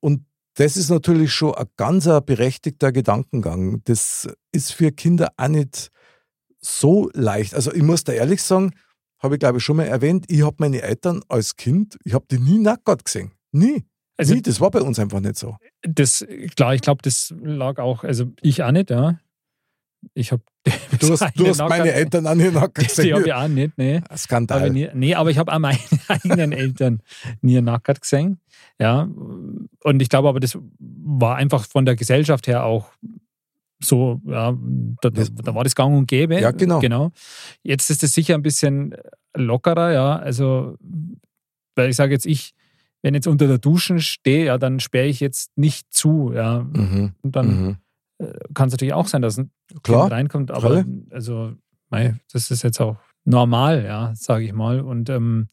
Und 0.00 0.24
das 0.54 0.76
ist 0.76 0.90
natürlich 0.90 1.32
schon 1.32 1.56
ein 1.56 1.66
ganz 1.76 2.04
berechtigter 2.04 2.92
Gedankengang. 2.92 3.82
Das 3.84 4.28
ist 4.52 4.72
für 4.72 4.92
Kinder 4.92 5.32
auch 5.36 5.48
nicht 5.48 5.90
so 6.60 7.10
leicht. 7.14 7.54
Also 7.54 7.72
ich 7.72 7.82
muss 7.82 8.04
da 8.04 8.12
ehrlich 8.12 8.44
sagen, 8.44 8.72
habe 9.18 9.34
ich 9.34 9.40
glaube 9.40 9.58
ich 9.58 9.64
schon 9.64 9.76
mal 9.76 9.86
erwähnt, 9.86 10.26
ich 10.28 10.42
habe 10.42 10.56
meine 10.60 10.82
Eltern 10.82 11.22
als 11.28 11.56
Kind, 11.56 11.98
ich 12.04 12.14
habe 12.14 12.26
die 12.30 12.38
nie 12.38 12.58
nackt 12.58 13.04
gesehen. 13.04 13.32
Nie. 13.50 13.84
Also, 14.16 14.34
nie, 14.34 14.42
das 14.42 14.60
war 14.60 14.70
bei 14.70 14.82
uns 14.82 15.00
einfach 15.00 15.18
nicht 15.18 15.36
so. 15.36 15.56
Das, 15.82 16.24
klar, 16.54 16.74
ich 16.74 16.82
glaube, 16.82 17.00
das 17.02 17.34
lag 17.42 17.78
auch, 17.78 18.04
also 18.04 18.26
ich 18.40 18.62
auch 18.62 18.70
nicht, 18.70 18.90
ja. 18.90 19.18
Ich 20.14 20.32
habe 20.32 20.42
Du 21.00 21.12
hast, 21.12 21.38
du 21.38 21.46
hast 21.48 21.58
meine 21.58 21.92
Eltern 21.92 22.26
an 22.26 22.38
den 22.38 22.54
Nacken 22.54 22.84
gesehen. 22.86 23.04
Die 23.06 23.14
habe 23.14 23.26
ich 23.26 23.32
auch 23.32 23.48
nicht, 23.48 23.78
nee. 23.78 24.00
Skandal. 24.16 24.58
Aber 24.58 24.70
nie, 24.70 24.88
nee, 24.94 25.14
aber 25.14 25.30
ich 25.30 25.38
habe 25.38 25.52
auch 25.52 25.58
meine 25.58 25.78
eigenen 26.08 26.52
Eltern 26.52 27.00
nie 27.40 27.60
nackert 27.60 28.00
gesehen. 28.00 28.40
Ja. 28.78 29.08
Und 29.82 30.02
ich 30.02 30.08
glaube 30.08 30.28
aber, 30.28 30.40
das 30.40 30.58
war 30.78 31.36
einfach 31.36 31.66
von 31.66 31.84
der 31.84 31.96
Gesellschaft 31.96 32.46
her 32.46 32.64
auch 32.64 32.90
so, 33.82 34.20
ja, 34.26 34.54
da, 35.00 35.10
da, 35.10 35.54
war 35.54 35.64
das 35.64 35.74
gang 35.74 35.96
und 35.96 36.06
gäbe. 36.06 36.38
Ja, 36.38 36.50
genau. 36.50 36.80
genau. 36.80 37.12
Jetzt 37.62 37.88
ist 37.88 38.02
es 38.02 38.12
sicher 38.12 38.34
ein 38.34 38.42
bisschen 38.42 38.94
lockerer, 39.34 39.92
ja. 39.92 40.16
Also, 40.18 40.76
weil 41.76 41.88
ich 41.88 41.96
sage 41.96 42.12
jetzt, 42.12 42.26
ich, 42.26 42.52
wenn 43.00 43.14
jetzt 43.14 43.26
unter 43.26 43.46
der 43.46 43.56
Duschen 43.56 44.00
stehe, 44.00 44.44
ja, 44.46 44.58
dann 44.58 44.80
sperre 44.80 45.06
ich 45.06 45.20
jetzt 45.20 45.56
nicht 45.56 45.92
zu, 45.94 46.32
ja. 46.34 46.60
Mhm. 46.60 47.14
Und 47.22 47.36
dann 47.36 47.46
Mhm. 47.46 47.76
Äh, 48.20 48.32
kann 48.54 48.68
es 48.68 48.72
natürlich 48.72 48.94
auch 48.94 49.06
sein, 49.08 49.22
dass 49.22 49.38
ein 49.38 49.50
Klar. 49.82 50.02
Kind 50.02 50.12
reinkommt, 50.12 50.50
aber 50.50 50.82
Klar. 50.82 50.84
also, 51.10 51.52
mei, 51.90 52.14
das 52.32 52.50
ist 52.50 52.62
jetzt 52.62 52.80
auch 52.80 52.96
normal, 53.24 53.84
ja, 53.84 54.12
sage 54.14 54.44
ich 54.44 54.52
mal. 54.52 54.80
Und 54.80 55.08
ähm, 55.10 55.48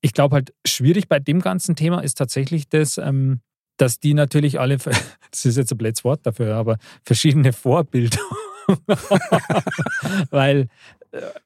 ich 0.00 0.12
glaube 0.12 0.34
halt, 0.34 0.52
schwierig 0.66 1.08
bei 1.08 1.18
dem 1.18 1.40
ganzen 1.40 1.76
Thema 1.76 2.00
ist 2.00 2.16
tatsächlich 2.18 2.68
das, 2.68 2.98
ähm, 2.98 3.40
dass 3.76 4.00
die 4.00 4.14
natürlich 4.14 4.58
alle, 4.60 4.76
das 5.30 5.44
ist 5.44 5.56
jetzt 5.56 5.72
ein 5.72 5.78
blödes 5.78 6.04
Wort 6.04 6.20
dafür, 6.24 6.56
aber 6.56 6.78
verschiedene 7.04 7.52
Vorbilder. 7.52 8.18
Weil, 10.30 10.68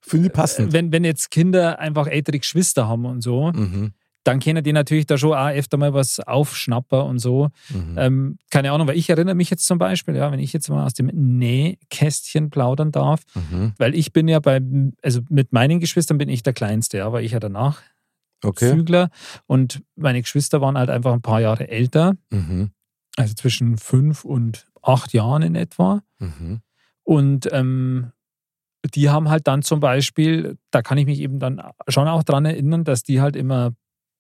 Finde 0.03 0.27
ich 0.27 0.33
passend. 0.33 0.73
wenn, 0.73 0.93
wenn 0.93 1.05
jetzt 1.05 1.31
Kinder 1.31 1.79
einfach 1.79 2.07
ältere 2.07 2.39
Geschwister 2.39 2.87
haben 2.89 3.07
und 3.07 3.23
so, 3.23 3.51
Mhm. 3.53 3.93
Dann 4.25 4.41
können 4.41 4.65
die 4.65 4.73
natürlich 4.73 5.07
da 5.07 5.17
schon 5.19 5.33
auch 5.35 5.49
öfter 5.51 5.77
mal 5.77 5.93
was 5.95 6.19
aufschnappen 6.21 7.01
und 7.03 7.19
so. 7.19 7.51
Mhm. 7.69 7.95
Ähm, 7.99 8.39
keine 8.51 8.73
Ahnung, 8.73 8.89
weil 8.89 8.97
ich 8.97 9.09
erinnere 9.11 9.35
mich 9.35 9.51
jetzt 9.51 9.67
zum 9.67 9.79
Beispiel, 9.79 10.17
ja, 10.17 10.33
wenn 10.33 10.39
ich 10.41 10.53
jetzt 10.53 10.69
mal 10.71 10.85
aus 10.85 10.95
dem 10.95 11.07
Nähkästchen 11.13 12.51
plaudern 12.51 12.91
darf, 12.91 13.23
Mhm. 13.35 13.73
weil 13.79 13.95
ich 13.95 14.13
bin 14.13 14.29
ja 14.29 14.41
bei, 14.41 14.61
also 15.03 15.21
mit 15.29 15.53
meinen 15.53 15.81
Geschwistern 15.81 16.19
bin 16.19 16.29
ich 16.29 16.43
der 16.43 16.53
Kleinste, 16.53 16.99
ja, 16.99 17.13
weil 17.13 17.25
ich 17.25 17.33
ja 17.33 17.41
danach 17.41 17.83
Okay. 18.43 18.71
Zügler 18.73 19.09
und 19.47 19.83
meine 19.97 20.21
Geschwister 20.21 20.61
waren 20.61 20.77
halt 20.77 20.91
einfach 20.91 21.13
ein 21.15 21.23
paar 21.23 21.41
Jahre 21.41 21.69
älter, 21.69 22.15
Mhm. 22.31 22.71
also 23.17 23.33
zwischen 23.35 23.79
fünf 23.79 24.25
und 24.25 24.67
acht 24.83 25.13
Jahren 25.15 25.41
in 25.43 25.55
etwa. 25.55 26.03
Mhm. 26.19 26.61
Und 27.05 27.49
ähm, 27.53 28.11
die 28.95 29.09
haben 29.09 29.31
halt 29.31 29.47
dann 29.47 29.63
zum 29.63 29.81
Beispiel, 29.81 30.59
da 30.71 30.83
kann 30.83 30.99
ich 30.99 31.07
mich 31.07 31.21
eben 31.21 31.39
dann 31.39 31.63
schon 31.89 32.07
auch 32.07 32.23
dran 32.23 32.45
erinnern, 32.45 32.85
dass 32.85 33.03
die 33.03 33.21
halt 33.23 33.35
immer 33.35 33.73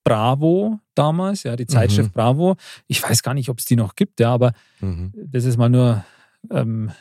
Bravo 0.04 0.78
damals, 0.94 1.42
ja, 1.42 1.56
die 1.56 1.66
Zeitschrift 1.66 2.10
Mhm. 2.10 2.12
Bravo, 2.14 2.56
ich 2.86 3.02
weiß 3.02 3.22
gar 3.22 3.34
nicht, 3.34 3.48
ob 3.48 3.58
es 3.58 3.64
die 3.64 3.76
noch 3.76 3.96
gibt, 3.96 4.20
ja, 4.20 4.32
aber 4.32 4.52
Mhm. 4.80 5.12
das 5.16 5.44
ist 5.44 5.56
mal 5.56 5.68
nur 5.70 6.04
ähm, 6.50 6.92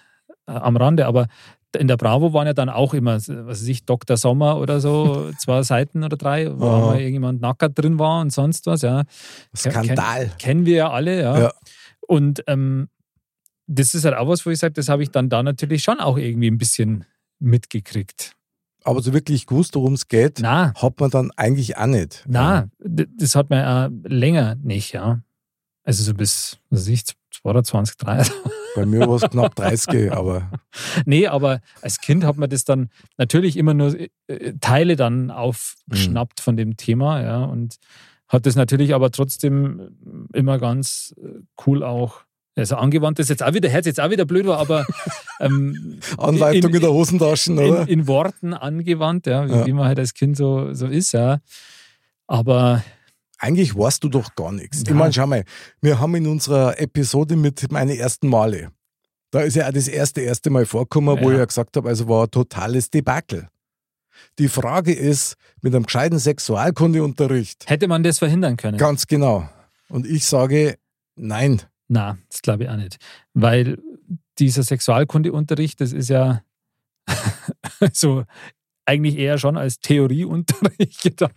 äh, 0.48 0.51
am 0.53 0.77
Rande, 0.77 1.05
aber 1.05 1.27
in 1.77 1.88
der 1.88 1.98
Bravo 1.98 2.33
waren 2.33 2.45
ja 2.48 2.53
dann 2.53 2.69
auch 2.69 2.93
immer, 2.93 3.15
was 3.15 3.29
weiß 3.29 3.67
ich, 3.67 3.83
Dr. 3.86 4.15
Sommer 4.15 4.57
oder 4.60 4.79
so, 4.79 5.31
zwei 5.39 5.63
Seiten 5.63 6.03
oder 6.03 6.17
drei, 6.17 6.50
wo 6.57 6.65
Aha. 6.67 6.86
mal 6.86 7.00
irgendjemand 7.00 7.41
nackert 7.41 7.77
drin 7.77 8.00
war 8.00 8.22
und 8.22 8.31
sonst 8.31 8.65
was, 8.67 8.83
ja. 8.83 9.03
Skandal. 9.55 10.31
Kennen 10.39 10.65
wir 10.65 10.75
ja 10.75 10.91
alle, 10.91 11.22
ja. 11.22 11.39
Ja. 11.39 11.53
Und 12.07 12.43
ähm, 12.48 12.89
das 13.67 13.95
ist 13.95 14.05
halt 14.05 14.15
auch 14.15 14.27
was, 14.27 14.45
wo 14.45 14.50
ich 14.51 14.60
sage, 14.60 14.74
das 14.74 14.88
habe 14.89 15.03
ich 15.03 15.10
dann 15.10 15.29
da 15.29 15.41
natürlich 15.41 15.83
schon 15.83 16.00
auch 16.00 16.17
irgendwie 16.17 16.48
ein 16.51 16.57
bisschen 16.57 17.05
mitgekriegt. 17.39 18.33
Aber 18.84 19.02
so 19.02 19.13
wirklich 19.13 19.46
gewusst, 19.46 19.75
worum 19.75 19.94
es 19.94 20.08
geht, 20.08 20.40
Na, 20.42 20.74
hat 20.75 21.00
man 21.00 21.10
dann 21.10 21.32
eigentlich 21.38 21.78
auch 21.78 21.86
nicht. 21.88 22.24
na, 22.28 22.68
d- 22.80 23.08
das 23.18 23.36
hat 23.36 23.50
man 23.50 23.60
ja 23.60 23.90
länger 24.04 24.56
nicht, 24.56 24.92
ja. 24.94 25.22
Also 25.84 26.04
so 26.04 26.13
bis, 26.13 26.58
was 26.70 26.82
weiß 26.82 26.88
ich, 26.90 27.04
22, 27.42 27.98
23. 27.98 28.34
Bei 28.75 28.86
mir 28.86 29.02
war 29.08 29.16
es 29.16 29.22
knapp 29.30 29.56
30, 29.56 30.12
aber 30.12 30.50
Nee, 31.06 31.28
aber 31.28 31.60
als 31.82 32.00
Kind 32.00 32.24
hat 32.24 32.38
man 32.38 32.50
das 32.50 32.63
dann 32.66 32.90
natürlich 33.18 33.58
immer 33.58 33.74
nur 33.74 33.96
äh, 34.28 34.54
Teile 34.62 34.96
dann 34.96 35.30
aufgeschnappt 35.32 36.40
von 36.40 36.58
dem 36.58 36.78
Thema, 36.78 37.22
ja, 37.22 37.44
und 37.44 37.78
hat 38.28 38.46
das 38.46 38.56
natürlich 38.56 38.94
aber 38.96 39.12
trotzdem 39.12 40.28
immer 40.34 40.58
ganz 40.58 41.13
äh, 41.22 41.42
cool 41.68 41.84
auch. 41.84 42.22
Also 42.55 42.75
angewandt 42.75 43.17
das 43.17 43.29
jetzt 43.29 43.41
auch 43.41 43.53
wieder, 43.53 43.67
Herz 43.69 43.86
jetzt 43.88 44.00
auch 44.00 44.12
wieder 44.12 44.25
blöd 44.25 44.45
war, 44.45 44.60
aber 44.60 44.86
ähm, 45.39 46.00
Anleitung 46.17 46.69
in, 46.69 46.75
in, 46.75 46.81
der 46.81 46.91
Hosentaschen, 46.93 47.57
in, 47.57 47.72
oder? 47.72 47.88
in 47.89 48.05
Worten 48.07 48.53
angewandt, 48.53 49.25
ja, 49.25 49.48
wie, 49.48 49.51
Ja. 49.53 49.65
wie 49.65 49.74
man 49.74 49.88
halt 49.88 49.98
als 50.00 50.13
Kind 50.13 50.38
so, 50.38 50.74
so 50.74 50.86
ist, 50.88 51.13
ja. 51.13 51.39
Aber 52.27 52.83
Eigentlich 53.39 53.75
weißt 53.75 54.03
du 54.03 54.10
doch 54.10 54.36
gar 54.36 54.51
nichts. 54.51 54.83
Ich 54.83 54.88
Ja. 54.88 54.93
meine, 54.93 55.12
schau 55.12 55.27
mal, 55.27 55.43
wir 55.81 56.00
haben 56.00 56.15
in 56.15 56.27
unserer 56.27 56.79
Episode 56.79 57.36
mit 57.36 57.72
meine 57.72 57.98
ersten 57.98 58.27
Male, 58.29 58.69
da 59.31 59.41
ist 59.41 59.55
ja 59.55 59.67
auch 59.67 59.74
das 59.74 59.88
erste, 59.88 60.22
erste 60.22 60.50
Mal 60.51 60.65
vorgekommen, 60.65 61.19
wo 61.19 61.25
Ja. 61.29 61.31
ich 61.33 61.38
ja 61.39 61.45
gesagt 61.45 61.75
habe, 61.75 61.89
also 61.89 62.07
war 62.07 62.25
ein 62.25 62.31
totales 62.31 62.89
Debakel. 62.91 63.48
Die 64.39 64.48
Frage 64.48 64.93
ist, 64.93 65.36
mit 65.62 65.74
einem 65.75 65.86
gescheiten 65.86 66.19
Sexualkundeunterricht, 66.19 67.67
hätte 67.69 67.88
man 67.88 68.03
das 68.03 68.19
verhindern 68.19 68.57
können? 68.57 68.77
ganz 68.77 69.07
genau. 69.07 69.50
Und 69.89 70.05
ich 70.05 70.25
sage, 70.25 70.77
nein. 71.15 71.62
Na, 71.88 72.18
das 72.30 72.42
glaube 72.42 72.63
ich 72.63 72.70
auch 72.70 72.78
nicht. 72.78 72.98
Weil 73.34 73.78
dieser 74.40 74.63
Sexualkundeunterricht, 74.63 75.80
das 75.82 75.94
ist 75.94 76.10
ja 76.10 76.42
so 77.94 78.24
eigentlich 78.86 79.18
eher 79.18 79.38
schon 79.38 79.58
als 79.58 79.80
Theorieunterricht 79.80 81.02
gedacht. 81.04 81.34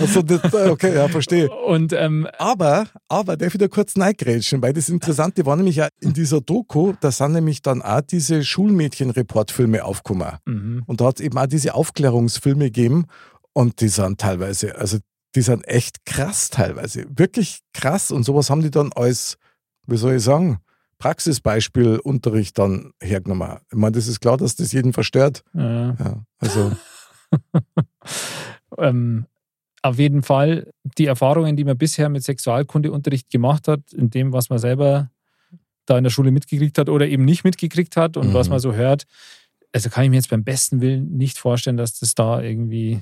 Also 0.00 0.22
das, 0.22 0.52
okay, 0.52 0.94
ja, 0.94 1.08
verstehe. 1.08 1.50
Und 1.50 1.92
ähm, 1.92 2.26
Aber, 2.38 2.86
aber 3.08 3.36
darf 3.36 3.54
ich 3.54 3.60
da 3.60 3.68
kurz 3.68 3.96
reingrätschen, 3.96 4.62
weil 4.62 4.72
das 4.72 4.88
Interessante 4.88 5.46
war 5.46 5.56
nämlich 5.56 5.76
ja 5.76 5.88
in 6.00 6.12
dieser 6.12 6.40
Doku, 6.40 6.94
da 7.00 7.12
sind 7.12 7.32
nämlich 7.32 7.62
dann 7.62 7.82
auch 7.82 8.00
diese 8.00 8.42
Schulmädchen-Reportfilme 8.42 9.84
aufgekommen. 9.84 10.38
mhm. 10.46 10.82
Und 10.86 11.00
da 11.00 11.06
hat 11.06 11.20
es 11.20 11.24
eben 11.24 11.38
auch 11.38 11.46
diese 11.46 11.74
Aufklärungsfilme 11.74 12.64
gegeben 12.64 13.06
und 13.52 13.80
die 13.80 13.88
sind 13.88 14.20
teilweise, 14.20 14.76
also 14.76 14.98
die 15.34 15.40
sind 15.42 15.66
echt 15.66 16.04
krass 16.04 16.50
teilweise, 16.50 17.06
wirklich 17.16 17.60
krass 17.72 18.10
und 18.10 18.24
sowas 18.24 18.50
haben 18.50 18.62
die 18.62 18.70
dann 18.70 18.92
als, 18.92 19.38
wie 19.86 19.96
soll 19.96 20.14
ich 20.16 20.22
sagen, 20.22 20.58
Praxisbeispiel 20.98 21.98
Unterricht 21.98 22.58
dann 22.58 22.92
hergenommen. 23.02 23.58
Ich 23.70 23.76
meine, 23.76 23.92
das 23.92 24.06
ist 24.06 24.20
klar, 24.20 24.36
dass 24.36 24.54
das 24.56 24.72
jeden 24.72 24.92
verstört. 24.92 25.42
ja. 25.54 25.96
Ja, 25.98 26.24
also, 26.38 26.72
ähm, 28.78 29.26
auf 29.82 29.98
jeden 29.98 30.22
Fall 30.22 30.72
die 30.96 31.06
Erfahrungen, 31.06 31.56
die 31.56 31.64
man 31.64 31.76
bisher 31.76 32.08
mit 32.08 32.22
Sexualkundeunterricht 32.22 33.30
gemacht 33.30 33.66
hat, 33.68 33.92
in 33.92 34.10
dem, 34.10 34.32
was 34.32 34.48
man 34.48 34.58
selber 34.58 35.10
da 35.86 35.98
in 35.98 36.04
der 36.04 36.10
Schule 36.10 36.30
mitgekriegt 36.30 36.78
hat 36.78 36.88
oder 36.88 37.08
eben 37.08 37.24
nicht 37.24 37.42
mitgekriegt 37.42 37.96
hat 37.96 38.16
und 38.16 38.28
Mhm. 38.28 38.34
was 38.34 38.48
man 38.48 38.60
so 38.60 38.74
hört, 38.74 39.04
also 39.72 39.90
kann 39.90 40.04
ich 40.04 40.10
mir 40.10 40.16
jetzt 40.16 40.30
beim 40.30 40.44
besten 40.44 40.80
Willen 40.80 41.16
nicht 41.16 41.38
vorstellen, 41.38 41.76
dass 41.76 41.98
das 41.98 42.14
da 42.14 42.40
irgendwie 42.40 43.00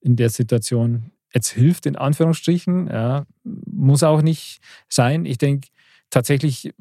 in 0.00 0.16
der 0.16 0.30
Situation 0.30 1.12
jetzt 1.34 1.48
hilft, 1.50 1.86
in 1.86 1.96
Anführungsstrichen. 1.96 2.88
Ja, 2.88 3.26
muss 3.44 4.02
auch 4.02 4.22
nicht 4.22 4.60
sein. 4.88 5.24
Ich 5.24 5.38
denke, 5.38 5.68
tatsächlich 6.10 6.72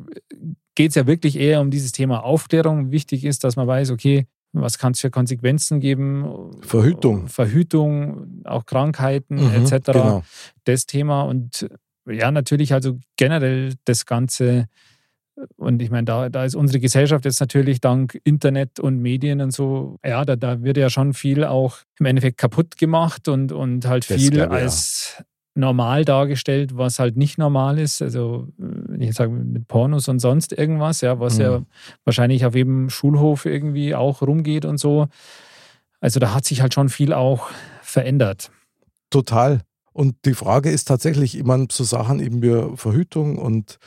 geht 0.76 0.90
es 0.90 0.96
ja 0.96 1.08
wirklich 1.08 1.38
eher 1.38 1.62
um 1.62 1.72
dieses 1.72 1.92
Thema 1.92 2.24
Aufklärung. 2.24 2.92
Wichtig 2.92 3.26
ist, 3.26 3.44
dass 3.44 3.56
man 3.56 3.68
weiß, 3.68 3.92
okay, 3.92 4.28
was 4.54 4.78
kann 4.78 4.94
es 4.94 5.02
für 5.02 5.10
Konsequenzen 5.10 5.80
geben? 5.80 6.52
Verhütung. 6.62 7.28
Verhütung, 7.28 8.42
auch 8.46 8.66
Krankheiten 8.66 9.36
mhm, 9.36 9.66
etc. 9.66 9.92
Genau. 9.92 10.24
Das 10.64 10.86
Thema 10.86 11.24
und 11.24 11.68
ja, 12.10 12.32
natürlich 12.32 12.74
also 12.74 12.98
generell 13.18 13.74
das 13.86 14.06
Ganze. 14.06 14.68
Und 15.56 15.82
ich 15.82 15.92
meine, 15.92 16.06
da, 16.06 16.30
da 16.30 16.46
ist 16.46 16.56
unsere 16.56 16.80
Gesellschaft 16.80 17.26
jetzt 17.26 17.40
natürlich 17.40 17.80
dank 17.80 18.20
Internet 18.24 18.80
und 18.80 19.00
Medien 19.00 19.42
und 19.42 19.52
so, 19.52 19.98
ja, 20.04 20.26
da, 20.26 20.36
da 20.36 20.64
wird 20.64 20.78
ja 20.78 20.90
schon 20.90 21.14
viel 21.14 21.44
auch 21.44 21.78
im 22.00 22.08
Endeffekt 22.08 22.38
kaputt 22.38 22.78
gemacht 22.78 23.28
und, 23.28 23.52
und 23.52 23.88
halt 23.88 24.06
viel 24.06 24.32
glaub 24.32 24.52
ich, 24.52 24.58
ja. 24.58 24.64
als 24.64 25.24
normal 25.54 26.06
dargestellt, 26.06 26.78
was 26.78 27.00
halt 27.00 27.18
nicht 27.18 27.38
normal 27.38 27.80
ist. 27.80 28.02
Also, 28.02 28.48
wenn 28.58 29.02
ich 29.02 29.08
jetzt 29.08 29.18
sage, 29.18 29.32
mit 29.32 29.68
Pornos 29.68 30.08
und 30.08 30.20
sonst 30.20 30.54
irgendwas, 30.54 31.02
ja, 31.02 31.20
was 31.20 31.38
Mhm. 31.38 31.44
ja 31.44 31.62
wahrscheinlich 32.06 32.46
auf 32.46 32.56
jedem 32.56 32.90
Schulhof 32.90 33.46
irgendwie 33.46 33.96
auch 33.96 34.22
rumgeht 34.22 34.66
und 34.66 34.78
so. 34.80 35.08
Also, 36.00 36.20
da 36.20 36.34
hat 36.34 36.46
sich 36.46 36.62
halt 36.62 36.74
schon 36.74 36.90
viel 36.90 37.12
auch 37.12 37.50
verändert. 37.82 38.52
Total. 39.10 39.62
Und 39.98 40.16
die 40.26 40.36
Frage 40.36 40.70
ist 40.70 40.88
tatsächlich 40.88 41.36
immer 41.36 41.66
so 41.72 41.84
Sachen 41.84 42.20
eben 42.20 42.44
wie 42.44 42.78
Verhütung 42.78 43.40
und, 43.40 43.80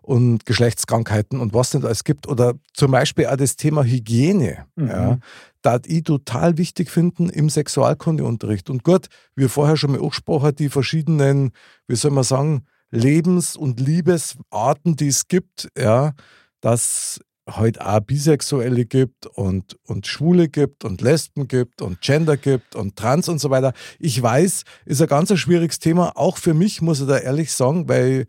und 0.00 0.46
Geschlechtskrankheiten 0.46 1.38
und 1.38 1.52
was 1.52 1.68
denn 1.68 1.84
alles 1.84 2.04
gibt. 2.04 2.26
Oder 2.26 2.54
zum 2.72 2.90
Beispiel 2.90 3.26
auch 3.26 3.36
das 3.36 3.56
Thema 3.56 3.84
Hygiene. 3.84 4.64
Mhm. 4.76 4.88
Ja, 4.88 5.18
da 5.60 5.78
ich 5.84 6.04
total 6.04 6.56
wichtig 6.56 6.90
finden 6.90 7.28
im 7.28 7.50
Sexualkundeunterricht. 7.50 8.70
Und 8.70 8.82
gut, 8.82 9.08
wie 9.36 9.46
vorher 9.46 9.76
schon 9.76 9.90
mal 9.90 10.00
angesprochen, 10.00 10.54
die 10.54 10.70
verschiedenen, 10.70 11.50
wie 11.86 11.96
soll 11.96 12.12
man 12.12 12.24
sagen, 12.24 12.64
Lebens- 12.90 13.54
und 13.54 13.78
Liebesarten, 13.78 14.96
die 14.96 15.08
es 15.08 15.28
gibt, 15.28 15.68
ja, 15.76 16.14
dass 16.62 17.20
heute 17.56 17.86
auch 17.86 18.00
Bisexuelle 18.00 18.84
gibt 18.84 19.26
und, 19.26 19.78
und 19.84 20.06
Schwule 20.06 20.48
gibt 20.48 20.84
und 20.84 21.00
Lesben 21.00 21.48
gibt 21.48 21.80
und 21.82 22.00
Gender 22.02 22.36
gibt 22.36 22.74
und 22.76 22.96
Trans 22.96 23.28
und 23.28 23.38
so 23.38 23.50
weiter. 23.50 23.72
Ich 23.98 24.20
weiß, 24.22 24.64
ist 24.84 25.00
ein 25.02 25.08
ganz 25.08 25.30
ein 25.30 25.36
schwieriges 25.38 25.78
Thema, 25.78 26.16
auch 26.16 26.36
für 26.36 26.54
mich, 26.54 26.82
muss 26.82 27.00
ich 27.00 27.06
da 27.06 27.18
ehrlich 27.18 27.52
sagen, 27.52 27.88
weil 27.88 28.26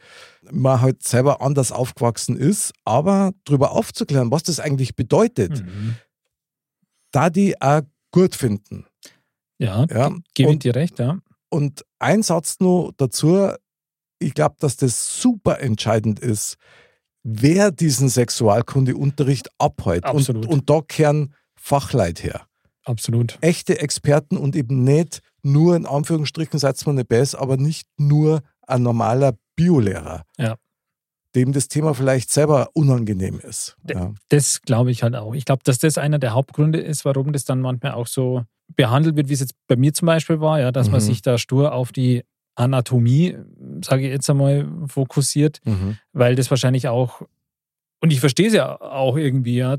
man 0.52 0.82
halt 0.82 1.04
selber 1.04 1.42
anders 1.42 1.72
aufgewachsen 1.72 2.38
ist, 2.38 2.72
aber 2.86 3.34
darüber 3.44 3.72
aufzuklären, 3.72 4.32
was 4.32 4.44
das 4.44 4.60
eigentlich 4.60 4.96
bedeutet, 4.96 5.64
Mhm. 5.66 5.96
da 7.12 7.30
die 7.30 7.60
auch 7.62 7.82
gut 8.12 8.36
finden. 8.36 8.86
Ja, 9.58 9.86
Ja, 9.90 10.10
gebe 10.34 10.50
ich 10.50 10.54
und- 10.56 10.64
dir 10.64 10.76
recht, 10.76 11.00
ja. 11.00 11.20
Und 11.50 11.84
ein 12.00 12.22
Satz 12.24 12.58
nur 12.60 12.94
dazu, 12.98 13.50
ich 14.20 14.34
glaube, 14.34 14.56
dass 14.60 14.78
das 14.78 15.20
super 15.22 15.60
entscheidend 15.60 16.20
ist, 16.20 16.56
wer 17.32 17.72
diesen 17.72 18.10
Sexualkundeunterricht 18.10 19.50
abhält. 19.58 20.06
Und, 20.06 20.18
Absolut. 20.18 20.46
und 20.48 20.70
da 20.70 20.82
kehren 20.82 21.34
Fachleute 21.56 22.24
her. 22.24 22.42
Absolut. 22.86 23.38
Echte 23.42 23.80
Experten 23.80 24.38
und 24.38 24.56
eben 24.56 24.84
nicht 24.84 25.22
nur 25.44 25.76
in 25.76 25.86
Anführungsstrichen, 25.86 26.60
seid 26.60 26.84
man 26.86 26.96
eine 26.96 27.06
BS, 27.06 27.36
aber 27.36 27.58
nicht 27.58 27.88
nur 27.98 28.42
ein 28.68 28.82
normaler 28.82 29.34
Biolehrer. 29.56 30.24
Ja. 30.38 30.56
Dem 31.36 31.54
das 31.54 31.68
Thema 31.68 31.94
vielleicht 31.94 32.32
selber 32.32 32.70
unangenehm 32.74 33.40
ist. 33.40 33.76
Ja. 33.88 34.14
Das 34.30 34.62
glaube 34.64 34.90
ich 34.92 35.04
halt 35.04 35.16
auch. 35.16 35.36
Ich 35.36 35.46
glaube, 35.46 35.62
dass 35.64 35.78
das 35.78 35.98
einer 36.00 36.18
der 36.18 36.34
Hauptgründe 36.34 36.80
ist, 36.80 37.06
warum 37.06 37.32
das 37.34 37.44
dann 37.46 37.62
manchmal 37.62 37.92
auch 37.92 38.08
so 38.08 38.44
behandelt 38.76 39.16
wird, 39.16 39.30
wie 39.30 39.34
es 39.34 39.40
jetzt 39.42 39.54
bei 39.68 39.76
mir 39.76 39.94
zum 39.94 40.08
Beispiel 40.08 40.40
war, 40.40 40.60
ja, 40.60 40.72
dass 40.72 40.88
Mhm. 40.88 40.94
man 40.94 41.02
sich 41.02 41.22
da 41.22 41.38
stur 41.38 41.74
auf 41.74 41.92
die 41.92 42.24
Anatomie, 42.60 43.38
sage 43.84 44.04
ich 44.06 44.10
jetzt 44.12 44.30
einmal, 44.30 44.68
fokussiert, 44.88 45.62
Mhm. 45.66 45.98
weil 46.14 46.36
das 46.36 46.50
wahrscheinlich 46.50 46.88
auch, 46.88 47.22
und 48.02 48.12
ich 48.12 48.20
verstehe 48.20 48.48
es 48.48 48.54
ja 48.54 48.80
auch 48.82 49.18
irgendwie, 49.18 49.56
ja, 49.58 49.78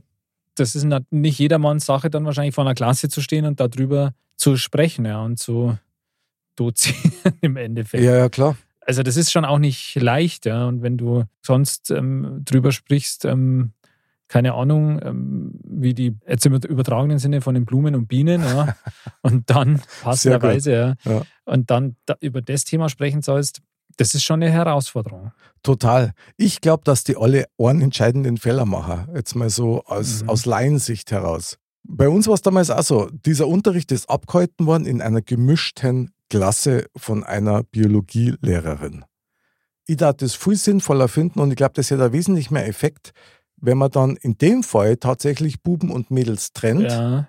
das 0.56 0.74
ist 0.74 0.86
nicht 1.10 1.38
jedermanns 1.38 1.86
Sache, 1.86 2.10
dann 2.10 2.24
wahrscheinlich 2.24 2.54
vor 2.54 2.64
einer 2.64 2.74
Klasse 2.74 3.08
zu 3.08 3.20
stehen 3.20 3.44
und 3.44 3.60
darüber 3.60 4.12
zu 4.36 4.56
sprechen, 4.56 5.04
ja, 5.06 5.20
und 5.22 5.38
zu 5.38 5.78
dozieren 6.56 7.12
im 7.40 7.56
Endeffekt. 7.56 8.02
Ja, 8.02 8.16
ja, 8.16 8.28
klar. 8.28 8.56
Also 8.80 9.02
das 9.02 9.16
ist 9.16 9.30
schon 9.30 9.44
auch 9.44 9.58
nicht 9.58 9.94
leicht, 9.96 10.46
ja. 10.46 10.66
Und 10.66 10.82
wenn 10.82 10.96
du 10.96 11.24
sonst 11.42 11.90
ähm, 11.90 12.42
drüber 12.44 12.72
sprichst, 12.72 13.24
ähm, 13.24 13.72
keine 14.30 14.54
Ahnung, 14.54 15.00
ähm, 15.02 15.50
wie 15.64 15.92
die 15.92 16.16
jetzt 16.26 16.46
im 16.46 16.54
übertragenen 16.54 17.18
Sinne 17.18 17.40
von 17.40 17.54
den 17.54 17.64
Blumen 17.64 17.96
und 17.96 18.06
Bienen, 18.06 18.42
ja, 18.42 18.76
und 19.22 19.50
dann 19.50 19.82
passenderweise, 20.02 20.72
ja, 20.72 20.94
Ja. 21.04 21.22
und 21.44 21.68
dann 21.70 21.96
da, 22.06 22.14
über 22.20 22.40
das 22.40 22.64
Thema 22.64 22.88
sprechen 22.88 23.22
sollst, 23.22 23.60
das 23.96 24.14
ist 24.14 24.22
schon 24.22 24.40
eine 24.40 24.52
Herausforderung. 24.52 25.32
Total. 25.64 26.12
Ich 26.36 26.60
glaube, 26.60 26.84
dass 26.84 27.02
die 27.02 27.16
alle 27.16 27.46
einen 27.58 27.82
entscheidenden 27.82 28.36
Fehler 28.38 28.64
machen. 28.64 29.08
Jetzt 29.16 29.34
mal 29.34 29.50
so 29.50 29.82
aus, 29.84 30.22
Mhm. 30.22 30.28
aus 30.30 30.46
Laiensicht 30.46 31.10
heraus. 31.10 31.58
Bei 31.82 32.08
uns 32.08 32.28
war 32.28 32.34
es 32.34 32.42
damals 32.42 32.70
auch 32.70 32.82
so. 32.84 33.10
Dieser 33.26 33.48
Unterricht 33.48 33.90
ist 33.90 34.08
abgehalten 34.08 34.66
worden 34.66 34.86
in 34.86 35.02
einer 35.02 35.22
gemischten 35.22 36.12
Klasse 36.30 36.86
von 36.96 37.24
einer 37.24 37.64
Biologielehrerin. 37.64 39.04
Ich 39.86 39.96
darf 39.96 40.16
das 40.18 40.34
viel 40.36 40.54
sinnvoller 40.56 41.08
finden 41.08 41.40
und 41.40 41.50
ich 41.50 41.56
glaube, 41.56 41.72
das 41.74 41.90
hätte 41.90 42.04
ein 42.04 42.12
wesentlich 42.12 42.50
mehr 42.52 42.68
Effekt, 42.68 43.10
wenn 43.60 43.78
man 43.78 43.90
dann 43.90 44.16
in 44.16 44.36
dem 44.38 44.62
Fall 44.62 44.96
tatsächlich 44.96 45.62
Buben 45.62 45.90
und 45.90 46.10
Mädels 46.10 46.52
trennt. 46.52 46.90
Ja, 46.90 47.28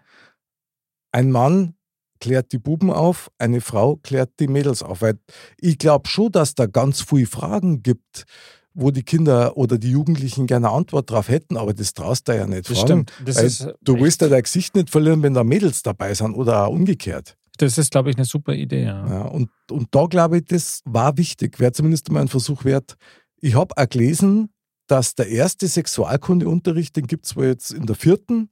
Ein 1.12 1.32
Mann 1.32 1.76
klärt 2.20 2.52
die 2.52 2.60
Buben 2.60 2.92
auf, 2.92 3.32
eine 3.38 3.62
Frau 3.62 3.98
klärt 3.98 4.32
die 4.40 4.48
Mädels 4.48 4.84
auf. 4.84 5.02
Weil 5.02 5.20
ich 5.60 5.78
glaube 5.78 6.08
schon, 6.08 6.32
dass 6.32 6.56
da 6.56 6.68
ganz 6.68 7.02
viele 7.02 7.26
Fragen 7.26 7.82
gibt, 7.84 8.26
wo 8.74 8.92
die 8.92 9.04
Kinder 9.04 9.58
oder 9.58 9.78
die 9.78 9.92
Jugendlichen 9.92 10.48
gerne 10.48 10.68
eine 10.70 10.76
Antwort 10.78 11.10
drauf 11.10 11.28
hätten, 11.28 11.58
aber 11.58 11.74
das 11.74 11.94
traust 11.94 12.28
du 12.30 12.36
ja 12.38 12.48
nicht 12.48 12.70
das 12.70 12.78
fragen. 12.78 13.06
stimmt. 13.08 13.14
Das 13.26 13.42
ist, 13.42 13.68
Du 13.82 13.96
echt- 13.96 14.04
willst 14.04 14.22
ja 14.22 14.30
dein 14.30 14.44
Gesicht 14.44 14.76
nicht 14.76 14.90
verlieren, 14.90 15.22
wenn 15.24 15.34
da 15.34 15.44
Mädels 15.44 15.82
dabei 15.84 16.14
sind 16.14 16.36
oder 16.36 16.68
auch 16.68 16.72
umgekehrt. 16.72 17.36
das 17.58 17.78
ist, 17.78 17.92
glaube 17.92 18.10
ich, 18.12 18.16
eine 18.16 18.26
super 18.26 18.54
Idee, 18.54 18.86
ja. 18.86 19.06
Ja, 19.08 19.22
und, 19.24 19.50
und 19.70 19.88
da 19.92 20.06
glaube 20.06 20.38
ich, 20.38 20.46
das 20.46 20.82
war 20.86 21.18
wichtig, 21.18 21.60
wäre 21.60 21.74
zumindest 21.74 22.10
mal 22.12 22.22
ein 22.22 22.28
Versuch 22.30 22.64
wert. 22.64 22.96
Ich 23.42 23.56
habe 23.56 23.76
auch 23.78 23.90
gelesen, 23.90 24.50
dass 24.92 25.16
der 25.16 25.30
erste 25.30 25.68
Sexualkundeunterricht, 25.70 26.96
den 26.98 27.08
gibt 27.08 27.26
es 27.26 27.36
wohl 27.38 27.46
jetzt 27.46 27.72
in 27.72 27.86
der 27.86 27.96
vierten 27.96 28.50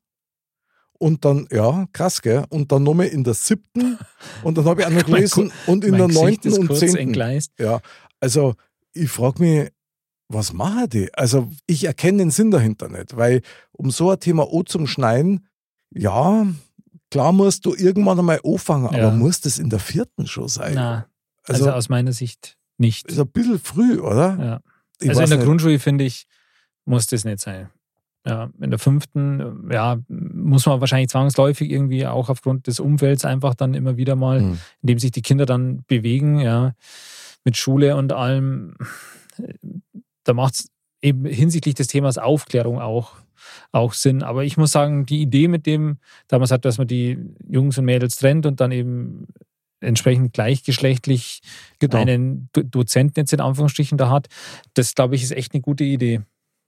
und 0.98 1.26
dann, 1.26 1.48
ja, 1.52 1.86
krass, 1.92 2.22
gell? 2.22 2.46
Und 2.50 2.72
dann 2.72 2.84
nochmal 2.84 3.08
in 3.08 3.24
der 3.26 3.34
siebten 3.34 3.98
und 4.44 4.58
dann 4.58 4.66
habe 4.66 4.82
ich 4.82 4.88
auch 4.88 4.92
noch 4.92 5.06
gelesen 5.06 5.52
und 5.68 5.84
in 5.84 5.98
der 5.98 6.08
neunten 6.08 6.54
und 6.54 6.76
zehnten. 6.78 7.14
Ja, 7.60 7.82
also 8.22 8.56
ich 8.94 9.10
frage 9.10 9.42
mich, 9.44 9.70
was 10.30 10.54
machen 10.54 10.90
die? 10.90 11.14
Also 11.14 11.50
ich 11.66 11.84
erkenne 11.84 12.20
den 12.20 12.32
Sinn 12.32 12.52
dahinter 12.52 12.88
nicht, 12.88 13.18
weil 13.18 13.42
um 13.74 13.92
so 13.92 14.12
ein 14.12 14.20
Thema 14.20 14.48
O 14.48 14.64
zum 14.64 14.88
Schneiden, 14.88 15.48
ja, 15.92 16.48
klar 17.12 17.34
musst 17.34 17.66
du 17.66 17.76
irgendwann 17.76 18.20
einmal 18.20 18.40
anfangen, 18.46 18.94
Ja. 18.94 19.08
aber 19.08 19.12
muss 19.18 19.42
das 19.42 19.60
in 19.60 19.70
der 19.70 19.80
vierten 19.80 20.26
schon 20.28 20.48
sein? 20.48 20.76
Na, 20.76 21.08
also, 21.44 21.66
also, 21.66 21.76
aus 21.76 21.90
meiner 21.90 22.14
Sicht 22.14 22.58
nicht. 22.78 23.08
ist 23.12 23.20
ein 23.20 23.28
bisschen 23.28 23.60
früh, 23.60 24.00
oder? 24.00 24.38
Ja. 24.40 24.62
Ich 25.02 25.10
also 25.10 25.22
in 25.22 25.30
der 25.30 25.38
nicht. 25.40 25.48
Grundschule, 25.48 25.80
finde 25.80 26.04
ich, 26.04 26.26
muss 26.86 27.08
das 27.08 27.26
nicht 27.26 27.40
sein. 27.40 27.70
Ja, 28.26 28.50
in 28.60 28.70
der 28.70 28.80
fünften, 28.80 29.70
ja, 29.72 29.98
muss 30.10 30.66
man 30.66 30.82
wahrscheinlich 30.82 31.10
zwangsläufig 31.10 31.72
irgendwie 31.72 32.06
auch 32.06 32.30
aufgrund 32.30 32.68
des 32.68 32.80
Umfelds 32.80 33.24
einfach 33.24 33.56
dann 33.56 33.74
immer 33.74 33.96
wieder 33.96 34.16
mal, 34.16 34.42
Hm. 34.42 34.60
indem 34.82 35.00
sich 35.00 35.12
die 35.12 35.22
Kinder 35.22 35.46
dann 35.46 35.84
bewegen, 35.88 36.40
ja, 36.40 36.74
mit 37.46 37.56
Schule 37.56 37.96
und 37.96 38.12
allem, 38.12 38.76
da 40.26 40.34
macht 40.34 40.56
es 40.56 40.68
eben 41.02 41.26
hinsichtlich 41.26 41.76
des 41.76 41.88
Themas 41.88 42.18
Aufklärung 42.18 42.80
auch, 42.82 43.14
auch 43.72 43.94
Sinn. 43.94 44.22
Aber 44.22 44.44
ich 44.44 44.58
muss 44.58 44.74
sagen, 44.74 45.06
die 45.06 45.22
Idee 45.22 45.48
mit 45.48 45.66
dem, 45.66 45.98
damals 46.28 46.52
hat, 46.52 46.66
dass 46.66 46.78
man 46.78 46.88
die 46.88 47.18
Jungs 47.48 47.78
und 47.78 47.86
Mädels 47.86 48.18
trennt 48.18 48.46
und 48.46 48.60
dann 48.60 48.72
eben 48.74 49.28
entsprechend 49.82 50.34
gleichgeschlechtlich 50.34 51.42
Genau. 51.80 51.98
einen 51.98 52.50
Do- 52.54 52.64
Dozenten 52.64 53.20
jetzt 53.22 53.34
in 53.34 53.40
Anführungsstrichen 53.42 53.98
da 53.98 54.10
hat, 54.10 54.28
das 54.74 54.96
glaube 54.96 55.16
ich 55.16 55.24
ist 55.24 55.32
echt 55.32 55.54
eine 55.54 55.62
gute 55.62 55.84
Idee. 55.84 56.22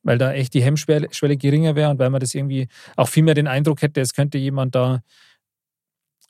Weil 0.04 0.17
da 0.17 0.34
echt 0.34 0.54
die 0.56 0.63
Hemmschwelle 0.63 1.10
Schwelle 1.12 1.38
geringer 1.38 1.76
wäre 1.76 1.91
und 1.91 2.00
weil 2.00 2.10
man 2.10 2.19
das 2.21 2.34
irgendwie 2.34 2.67
auch 2.95 3.08
viel 3.08 3.21
mehr 3.24 3.36
den 3.36 3.47
Eindruck 3.47 3.82
hätte, 3.84 4.02
es 4.02 4.13
könnte 4.13 4.38
jemand 4.39 4.74
da, 4.74 5.04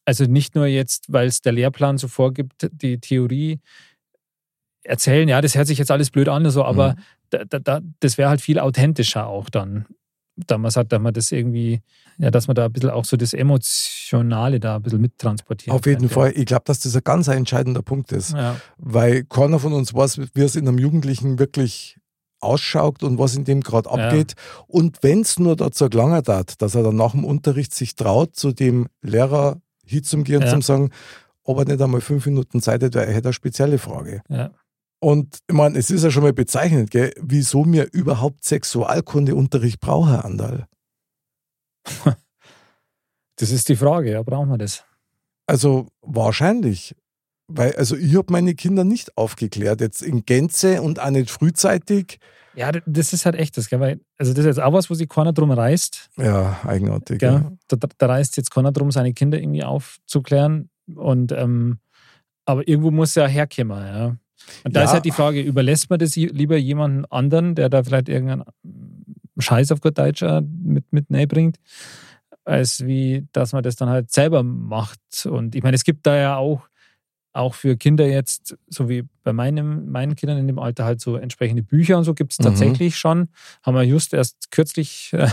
also 0.04 0.26
nicht 0.26 0.56
nur 0.56 0.66
jetzt, 0.66 1.06
weil 1.08 1.28
es 1.28 1.42
der 1.42 1.54
Lehrplan 1.54 1.98
so 1.98 2.08
vorgibt, 2.10 2.68
die 2.72 3.00
Theorie 3.00 3.60
erzählen, 4.84 5.30
ja, 5.30 5.40
das 5.42 5.56
hört 5.56 5.68
sich 5.68 5.78
jetzt 5.78 5.92
alles 5.92 6.10
blöd 6.10 6.28
an, 6.28 6.50
so, 6.50 6.66
aber 6.66 6.96
Mhm. 7.32 7.46
da, 7.48 7.60
da, 7.60 7.80
das 8.00 8.18
wäre 8.18 8.30
halt 8.30 8.42
viel 8.42 8.60
authentischer 8.60 9.28
auch 9.28 9.50
dann. 9.50 9.86
Da 10.38 10.58
man 10.58 10.72
sagt, 10.72 10.92
dass 10.92 11.00
man 11.02 11.14
das 11.14 11.32
irgendwie, 11.32 11.82
ja, 12.18 12.32
dass 12.32 12.48
man 12.48 12.56
da 12.56 12.66
ein 12.66 12.72
bisschen 12.72 12.90
auch 12.90 13.06
so 13.06 13.18
das 13.18 13.34
Emotionale 13.34 14.60
da 14.60 14.78
ein 14.78 14.82
bisschen 14.82 15.02
mittransportiert. 15.02 15.76
Auf 15.76 15.86
jeden. 15.86 16.10
Fall. 16.10 16.32
Ich 16.36 16.46
glaube, 16.46 16.64
dass 16.66 16.80
das 16.80 16.96
ein 16.96 17.04
ganz 17.04 17.28
entscheidender 17.28 17.82
Punkt 17.82 18.12
ist. 18.12 18.32
Ja, 18.34 18.56
Weil 18.78 19.24
keiner 19.26 19.60
von 19.60 19.74
uns 19.74 19.94
weiß, 19.94 20.20
wie 20.34 20.42
es 20.42 20.56
in 20.56 20.68
einem 20.68 20.78
Jugendlichen 20.80 21.38
wirklich 21.40 21.98
ausschaut 22.40 23.04
und 23.04 23.20
was 23.20 23.36
in 23.36 23.44
dem 23.44 23.62
gerade 23.62 23.90
Ja. 23.90 23.96
abgeht. 24.08 24.34
Und 24.68 24.98
wenn 25.04 25.22
es 25.22 25.38
nur 25.38 25.56
dazu 25.56 25.90
gelangen 25.90 26.24
hat, 26.28 26.62
dass 26.62 26.76
er 26.76 26.84
dann 26.84 26.96
nach 26.96 27.12
dem 27.12 27.24
Unterricht 27.24 27.74
sich 27.76 27.96
traut, 27.96 28.36
zu 28.36 28.52
dem 28.52 28.88
Lehrer 29.02 29.62
hinzugehen 29.86 30.42
und 30.42 30.48
Ja. 30.48 30.56
zu 30.56 30.62
sagen, 30.62 30.90
ob 31.44 31.60
er 31.60 31.66
nicht 31.66 31.82
einmal 31.82 32.02
fünf 32.02 32.26
Minuten 32.26 32.62
Zeit 32.62 32.82
hätte, 32.82 33.00
weil 33.00 33.08
er 33.10 33.14
hätte 33.14 33.28
eine 33.28 33.34
spezielle 33.34 33.78
Frage. 33.78 34.22
ja. 34.30 34.50
Und 35.04 35.40
ich 35.48 35.56
meine, 35.56 35.80
es 35.80 35.90
ist 35.90 36.04
ja 36.04 36.12
schon 36.12 36.22
mal 36.22 36.34
bezeichnend, 36.34 36.92
gell, 36.92 37.12
wieso 37.20 37.64
mir 37.64 37.88
überhaupt 37.92 38.44
Sexualkundeunterricht 38.44 39.80
brauche, 39.80 40.12
Herr 40.12 40.26
Andal. 40.26 40.68
Das 43.38 43.50
ist 43.50 43.70
die 43.70 43.76
Frage, 43.76 44.12
ja, 44.12 44.22
brauchen 44.22 44.50
wir 44.50 44.60
das? 44.60 44.84
Also 45.48 45.88
wahrscheinlich. 46.04 46.96
Weil, 47.48 47.76
also 47.76 47.96
ich 47.96 48.16
habe 48.16 48.32
meine 48.32 48.54
Kinder 48.54 48.84
nicht 48.84 49.18
aufgeklärt, 49.18 49.82
jetzt 49.82 50.04
in 50.04 50.26
Gänze 50.26 50.84
und 50.84 51.00
auch 51.00 51.10
nicht 51.10 51.32
frühzeitig. 51.32 52.20
Ja, 52.54 52.72
das 52.72 53.14
ist 53.14 53.26
halt 53.26 53.36
echt 53.36 53.58
das, 53.58 53.68
gell? 53.68 53.80
Weil, 53.80 54.00
also 54.20 54.34
das 54.34 54.42
ist 54.42 54.46
jetzt 54.46 54.60
auch 54.60 54.74
was, 54.74 54.92
wo 54.92 54.94
sich 54.94 55.10
keiner 55.10 55.34
drum 55.34 55.50
reißt. 55.50 56.12
Ja, 56.18 56.60
eigenartig. 56.66 57.18
Gell? 57.18 57.32
Ja. 57.32 57.52
Da, 57.68 57.78
da, 57.78 57.88
da 57.98 58.06
reißt 58.06 58.38
jetzt 58.38 58.52
keiner 58.52 58.72
drum, 58.72 58.92
seine 58.92 59.12
Kinder 59.12 59.40
irgendwie 59.40 59.64
aufzuklären. 59.64 60.70
Und 60.94 61.32
ähm, 61.32 61.80
aber 62.46 62.68
irgendwo 62.68 62.92
muss 62.92 63.16
ja 63.16 63.26
herkommen, 63.26 63.86
ja. 63.86 64.18
Und 64.64 64.76
da 64.76 64.82
Ja. 64.82 64.86
ist 64.86 64.92
halt 64.94 65.06
die 65.06 65.12
Frage, 65.12 65.42
überlässt 65.42 65.90
man 65.90 66.00
das 66.00 66.16
lieber 66.16 66.58
jemanden 66.58 67.06
anderen, 67.06 67.56
der 67.56 67.70
da 67.70 67.84
vielleicht 67.84 68.10
irgendeinen 68.10 68.44
Scheiß 69.38 69.72
auf 69.72 69.82
gut 69.82 69.98
Deutsch 69.98 70.22
äh, 70.22 70.42
mit, 70.42 70.86
mit 70.92 71.08
bringt, 71.30 71.58
als 72.46 72.86
wie, 72.86 73.28
dass 73.32 73.54
man 73.54 73.64
das 73.64 73.76
dann 73.76 73.90
halt 73.90 74.12
selber 74.12 74.44
macht. 74.44 75.00
Und 75.26 75.56
ich 75.56 75.64
meine, 75.64 75.76
es 75.76 75.84
gibt 75.84 76.06
da 76.06 76.16
ja 76.16 76.36
auch, 76.38 76.68
auch 77.34 77.54
für 77.54 77.78
Kinder 77.78 78.06
jetzt, 78.08 78.58
so 78.68 78.90
wie 78.90 79.04
bei 79.24 79.32
meinem, 79.34 79.90
meinen 79.90 80.16
Kindern 80.16 80.38
in 80.38 80.48
dem 80.48 80.60
Alter 80.60 80.84
halt 80.86 81.00
so 81.00 81.16
entsprechende 81.16 81.64
Bücher 81.64 81.98
und 81.98 82.04
so 82.04 82.14
gibt 82.14 82.34
es 82.34 82.40
Mhm. 82.40 82.44
tatsächlich 82.44 82.98
schon. 82.98 83.30
Haben 83.64 83.76
wir 83.76 83.84
just 83.84 84.14
erst 84.14 84.52
kürzlich, 84.52 85.12
äh, 85.14 85.28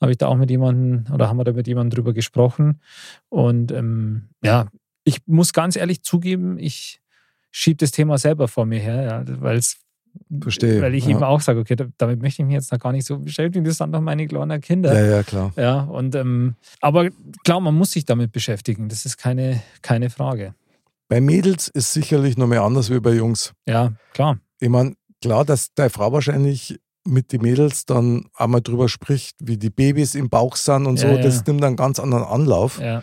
habe 0.00 0.12
ich 0.12 0.18
da 0.18 0.28
auch 0.28 0.36
mit 0.36 0.50
jemandem 0.50 1.12
oder 1.12 1.28
haben 1.28 1.36
wir 1.38 1.44
da 1.44 1.52
mit 1.52 1.66
jemandem 1.66 1.96
drüber 1.96 2.12
gesprochen. 2.12 2.80
Und 3.30 3.72
ähm, 3.72 4.28
ja, 4.44 4.68
ich 5.04 5.18
muss 5.26 5.52
ganz 5.52 5.76
ehrlich 5.76 6.02
zugeben, 6.02 6.58
ich 6.58 7.00
schiebe 7.56 7.76
das 7.76 7.90
Thema 7.92 8.18
selber 8.18 8.48
vor 8.48 8.66
mir 8.66 8.80
her, 8.80 9.02
ja, 9.26 9.40
weil 9.40 9.58
es 9.58 9.76
Verstehe. 10.40 10.80
weil 10.82 10.94
ich 10.94 11.04
ja. 11.04 11.10
eben 11.10 11.22
auch 11.22 11.40
sage, 11.40 11.60
okay, 11.60 11.76
da- 11.76 11.86
damit 11.98 12.20
möchte 12.22 12.42
ich 12.42 12.46
mich 12.46 12.54
jetzt 12.54 12.70
noch 12.72 12.78
gar 12.78 12.92
nicht 12.92 13.06
so 13.06 13.18
beschäftigen, 13.18 13.64
das 13.64 13.78
sind 13.78 13.92
doch 13.92 14.00
meine 14.00 14.26
kleinen 14.26 14.60
Kinder. 14.60 14.92
Ja, 14.94 15.16
ja, 15.16 15.22
klar. 15.22 15.52
Ja, 15.56 15.80
und 15.82 16.14
ähm, 16.14 16.54
aber 16.80 17.10
klar, 17.44 17.60
man 17.60 17.74
muss 17.74 17.92
sich 17.92 18.04
damit 18.04 18.32
beschäftigen. 18.32 18.88
Das 18.88 19.06
ist 19.06 19.16
keine, 19.18 19.62
keine 19.82 20.10
Frage. 20.10 20.54
Bei 21.08 21.20
Mädels 21.20 21.68
ist 21.68 21.92
sicherlich 21.92 22.36
noch 22.36 22.46
mehr 22.46 22.62
anders 22.62 22.90
wie 22.90 23.00
bei 23.00 23.12
Jungs. 23.14 23.52
Ja, 23.68 23.92
klar. 24.12 24.38
Ich 24.60 24.68
meine, 24.68 24.94
klar, 25.22 25.44
dass 25.44 25.74
deine 25.74 25.90
Frau 25.90 26.12
wahrscheinlich 26.12 26.78
mit 27.06 27.32
den 27.32 27.42
Mädels 27.42 27.84
dann 27.84 28.26
einmal 28.34 28.62
drüber 28.62 28.88
spricht, 28.88 29.36
wie 29.42 29.58
die 29.58 29.68
Babys 29.70 30.14
im 30.14 30.28
Bauch 30.30 30.56
sind 30.56 30.86
und 30.86 30.96
so, 30.98 31.06
Ja, 31.08 31.16
ja. 31.16 31.22
das 31.22 31.44
nimmt 31.46 31.62
einen 31.62 31.76
ganz 31.76 31.98
anderen 32.00 32.24
Anlauf. 32.24 32.80
Ja, 32.80 33.02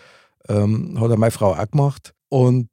Ähm, 0.49 0.97
hat 0.99 1.09
ja 1.09 1.17
meine 1.17 1.31
Frau 1.31 1.53
auch 1.53 1.69
gemacht. 1.71 2.13
Und 2.29 2.69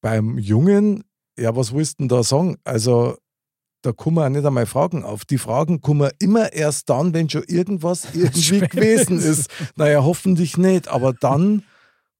beim 0.00 0.38
Jungen, 0.38 1.04
ja, 1.38 1.54
was 1.56 1.72
willst 1.72 1.98
du 1.98 2.02
denn 2.04 2.08
da 2.08 2.22
sagen? 2.22 2.56
Also, 2.64 3.16
da 3.82 3.92
man 4.14 4.24
auch 4.24 4.36
nicht 4.36 4.44
einmal 4.46 4.66
Fragen 4.66 5.04
auf. 5.04 5.24
Die 5.24 5.38
Fragen 5.38 5.80
kommen 5.80 6.10
immer 6.18 6.52
erst 6.52 6.90
dann, 6.90 7.14
wenn 7.14 7.30
schon 7.30 7.44
irgendwas 7.44 8.08
irgendwie 8.14 8.60
gewesen 8.60 9.18
ist. 9.18 9.48
Naja, 9.76 10.02
hoffentlich 10.02 10.56
nicht, 10.56 10.88
aber 10.88 11.12
dann 11.12 11.62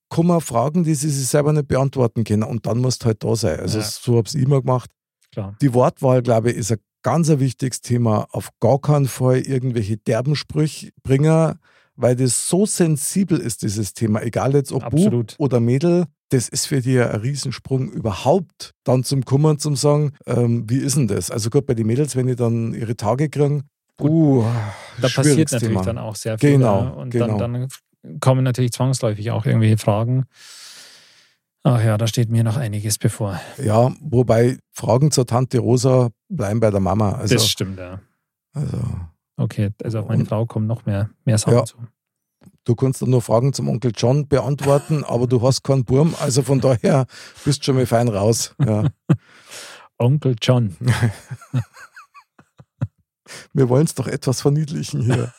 kommen 0.08 0.40
Fragen, 0.40 0.84
die 0.84 0.94
sie 0.94 1.10
sich 1.10 1.26
selber 1.26 1.52
nicht 1.52 1.68
beantworten 1.68 2.24
können 2.24 2.44
und 2.44 2.66
dann 2.66 2.78
musst 2.78 3.02
du 3.02 3.06
halt 3.06 3.22
da 3.24 3.34
sein. 3.36 3.60
Also 3.60 3.78
Ja. 3.78 3.84
so 3.84 4.16
habe 4.16 4.28
ich 4.28 4.34
es 4.34 4.40
immer 4.40 4.60
gemacht. 4.60 4.90
Klar. 5.32 5.56
Die 5.60 5.74
Wortwahl, 5.74 6.22
glaube 6.22 6.50
ich, 6.52 6.56
ist 6.56 6.72
ein 6.72 6.78
ganz 7.02 7.28
ein 7.28 7.40
wichtiges 7.40 7.80
Thema. 7.82 8.26
Auf 8.30 8.48
gar 8.60 8.80
keinen 8.80 9.06
Fall 9.08 9.38
irgendwelche 9.40 9.96
derben 9.98 10.36
Sprüche 10.36 10.90
bringen, 11.02 11.58
weil 11.98 12.14
das 12.14 12.48
so 12.48 12.64
sensibel 12.64 13.38
ist, 13.38 13.62
dieses 13.62 13.92
Thema. 13.92 14.22
Egal 14.22 14.54
jetzt 14.54 14.72
ob 14.72 14.84
Absolut. 14.84 15.36
Bub 15.36 15.46
oder 15.46 15.60
Mädel, 15.60 16.04
das 16.30 16.48
ist 16.48 16.66
für 16.66 16.80
die 16.80 16.98
ein 17.00 17.20
Riesensprung 17.20 17.90
überhaupt 17.90 18.72
dann 18.84 19.02
zum 19.02 19.24
Kommen, 19.24 19.58
zum 19.58 19.74
sagen, 19.74 20.12
ähm, 20.26 20.64
wie 20.70 20.78
ist 20.78 20.96
denn 20.96 21.08
das? 21.08 21.30
Also 21.30 21.50
gut, 21.50 21.66
bei 21.66 21.74
den 21.74 21.86
Mädels, 21.86 22.14
wenn 22.14 22.28
die 22.28 22.36
dann 22.36 22.72
ihre 22.72 22.96
Tage 22.96 23.28
kriegen, 23.28 23.64
uh, 24.00 24.44
Da 25.00 25.08
passiert 25.08 25.50
natürlich 25.50 25.68
Thema. 25.68 25.82
dann 25.82 25.98
auch 25.98 26.14
sehr 26.14 26.38
viel. 26.38 26.52
Genau, 26.52 26.82
ja. 26.82 26.88
Und 26.90 27.10
genau. 27.10 27.36
Dann, 27.36 27.68
dann 28.02 28.20
kommen 28.20 28.44
natürlich 28.44 28.72
zwangsläufig 28.72 29.32
auch 29.32 29.44
irgendwelche 29.44 29.78
Fragen. 29.78 30.26
Ach 31.64 31.82
ja, 31.82 31.98
da 31.98 32.06
steht 32.06 32.30
mir 32.30 32.44
noch 32.44 32.56
einiges 32.56 32.98
bevor. 32.98 33.40
Ja, 33.62 33.92
wobei 34.00 34.58
Fragen 34.72 35.10
zur 35.10 35.26
Tante 35.26 35.58
Rosa 35.58 36.10
bleiben 36.28 36.60
bei 36.60 36.70
der 36.70 36.80
Mama. 36.80 37.12
Also, 37.12 37.34
das 37.34 37.48
stimmt, 37.48 37.80
ja. 37.80 38.00
also 38.52 38.78
Okay, 39.38 39.70
also 39.82 40.00
auf 40.00 40.08
meine 40.08 40.26
Frau 40.26 40.44
kommen 40.46 40.66
noch 40.66 40.84
mehr, 40.84 41.08
mehr 41.24 41.38
Sachen 41.38 41.54
Ja. 41.54 41.64
zu. 41.64 41.78
du 42.64 42.74
kannst 42.74 43.00
dann 43.00 43.08
nur 43.10 43.22
Fragen 43.22 43.52
zum 43.54 43.68
Onkel 43.68 43.92
John 43.96 44.28
beantworten, 44.28 45.04
aber 45.08 45.26
du 45.26 45.40
hast 45.42 45.62
keinen 45.64 45.84
Burm, 45.84 46.14
also 46.20 46.42
von 46.42 46.60
daher 46.60 47.06
bist 47.44 47.64
schon 47.64 47.76
mal 47.76 47.86
fein 47.86 48.08
raus. 48.08 48.54
Ja. 48.64 48.88
Onkel 49.98 50.36
John. 50.42 50.76
Wir 53.52 53.68
wollen 53.68 53.84
es 53.84 53.94
doch 53.94 54.06
etwas 54.06 54.40
verniedlichen 54.40 55.02
hier. 55.02 55.32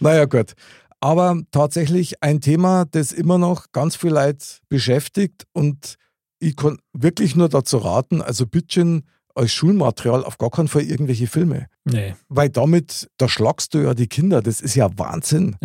naja, 0.00 0.24
gut. 0.26 0.54
Aber 1.00 1.40
tatsächlich 1.50 2.22
ein 2.22 2.40
Thema, 2.40 2.84
das 2.84 3.12
immer 3.12 3.38
noch 3.38 3.72
ganz 3.72 3.96
viel 3.96 4.10
Leute 4.12 4.44
beschäftigt 4.68 5.46
und 5.52 5.96
ich 6.40 6.56
kann 6.56 6.78
wirklich 6.92 7.34
nur 7.36 7.48
dazu 7.48 7.78
raten, 7.78 8.22
also 8.22 8.46
bitte 8.46 9.02
als 9.38 9.52
Schulmaterial 9.52 10.24
auf 10.24 10.36
gar 10.38 10.50
keinen 10.50 10.68
Fall 10.68 10.82
irgendwelche 10.82 11.26
Filme. 11.26 11.66
Nee. 11.84 12.14
Weil 12.28 12.50
damit, 12.50 13.08
da 13.16 13.28
schlagst 13.28 13.72
du 13.74 13.78
ja 13.78 13.94
die 13.94 14.06
Kinder. 14.08 14.42
Das 14.42 14.60
ist 14.60 14.74
ja 14.74 14.90
Wahnsinn. 14.98 15.56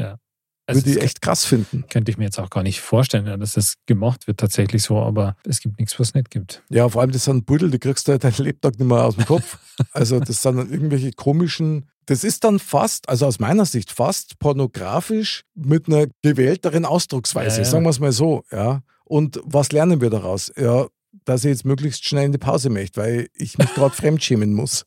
Also 0.65 0.79
Würde 0.79 0.91
ich 0.97 1.01
echt 1.03 1.21
krass 1.21 1.43
finden. 1.43 1.83
könnte 1.89 2.09
ich 2.09 2.17
mir 2.17 2.23
jetzt 2.23 2.39
auch 2.39 2.49
gar 2.49 2.63
nicht 2.63 2.79
vorstellen, 2.79 3.25
ja, 3.27 3.35
dass 3.35 3.51
das 3.53 3.73
gemacht 3.85 4.27
wird 4.27 4.39
tatsächlich 4.39 4.81
so, 4.83 4.97
aber 4.97 5.35
es 5.45 5.59
gibt 5.59 5.77
nichts, 5.77 5.99
was 5.99 6.09
es 6.09 6.13
nicht 6.13 6.29
gibt. 6.31 6.63
Ja, 6.69 6.87
vor 6.87 7.01
allem 7.01 7.11
das 7.11 7.25
sind 7.25 7.45
Buddel, 7.45 7.69
die 7.69 7.79
kriegst 7.79 8.07
du 8.07 8.13
halt 8.13 8.23
deinen 8.23 8.37
Lebtag 8.37 8.79
nicht 8.79 8.87
mehr 8.87 9.03
aus 9.03 9.15
dem 9.15 9.25
Kopf. 9.25 9.57
Also 9.91 10.19
das 10.19 10.41
sind 10.43 10.55
dann 10.57 10.69
irgendwelche 10.71 11.11
komischen, 11.13 11.89
das 12.05 12.23
ist 12.23 12.43
dann 12.43 12.59
fast, 12.59 13.09
also 13.09 13.25
aus 13.25 13.39
meiner 13.39 13.65
Sicht 13.65 13.91
fast 13.91 14.37
pornografisch 14.37 15.43
mit 15.55 15.87
einer 15.87 16.05
gewählteren 16.21 16.85
Ausdrucksweise, 16.85 17.57
Ja, 17.57 17.63
ja. 17.63 17.69
sagen 17.69 17.83
wir 17.83 17.89
es 17.89 17.99
mal 17.99 18.11
so. 18.11 18.43
Ja. 18.51 18.81
Und 19.03 19.41
was 19.43 19.71
lernen 19.71 19.99
wir 19.99 20.11
daraus? 20.11 20.51
Ja, 20.55 20.85
dass 21.25 21.43
ich 21.43 21.49
jetzt 21.49 21.65
möglichst 21.65 22.05
schnell 22.05 22.25
in 22.25 22.31
die 22.31 22.37
Pause 22.37 22.69
möchte, 22.69 23.01
weil 23.01 23.27
ich 23.33 23.57
mich 23.57 23.73
gerade 23.73 23.95
fremdschämen 23.95 24.53
muss. 24.53 24.85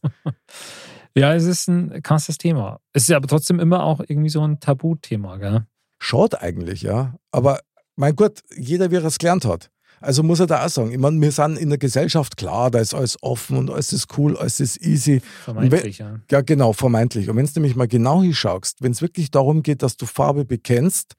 Ja, 1.16 1.34
es 1.34 1.44
ist 1.44 1.68
ein 1.68 2.02
krasses 2.02 2.38
Thema. 2.38 2.80
Es 2.92 3.04
ist 3.04 3.12
aber 3.12 3.26
trotzdem 3.26 3.58
immer 3.58 3.84
auch 3.84 4.00
irgendwie 4.00 4.28
so 4.28 4.42
ein 4.46 4.60
Tabuthema, 4.60 5.36
gell? 5.38 5.66
Schaut 5.98 6.34
eigentlich, 6.34 6.82
ja. 6.82 7.14
Aber 7.30 7.60
mein 7.96 8.14
Gott, 8.14 8.40
jeder, 8.54 8.90
wie 8.90 8.96
er 8.96 9.04
es 9.04 9.18
gelernt 9.18 9.44
hat. 9.44 9.70
Also 10.00 10.22
muss 10.22 10.40
er 10.40 10.46
da 10.46 10.64
auch 10.64 10.68
sagen, 10.68 10.92
ich 10.92 10.98
meine, 10.98 11.20
wir 11.20 11.32
sind 11.32 11.56
in 11.56 11.70
der 11.70 11.78
Gesellschaft 11.78 12.36
klar, 12.36 12.70
da 12.70 12.80
ist 12.80 12.92
alles 12.92 13.16
offen 13.22 13.56
und 13.56 13.70
alles 13.70 13.94
ist 13.94 14.18
cool, 14.18 14.36
alles 14.36 14.60
ist 14.60 14.82
easy. 14.82 15.22
Vermeintlich, 15.44 15.98
ja. 15.98 16.20
Ja, 16.30 16.42
genau, 16.42 16.74
vermeintlich. 16.74 17.30
Und 17.30 17.36
wenn 17.36 17.46
du 17.46 17.52
nämlich 17.56 17.76
mal 17.76 17.88
genau 17.88 18.22
hinschaust, 18.22 18.82
wenn 18.82 18.92
es 18.92 19.00
wirklich 19.00 19.30
darum 19.30 19.62
geht, 19.62 19.82
dass 19.82 19.96
du 19.96 20.04
Farbe 20.04 20.44
bekennst 20.44 21.14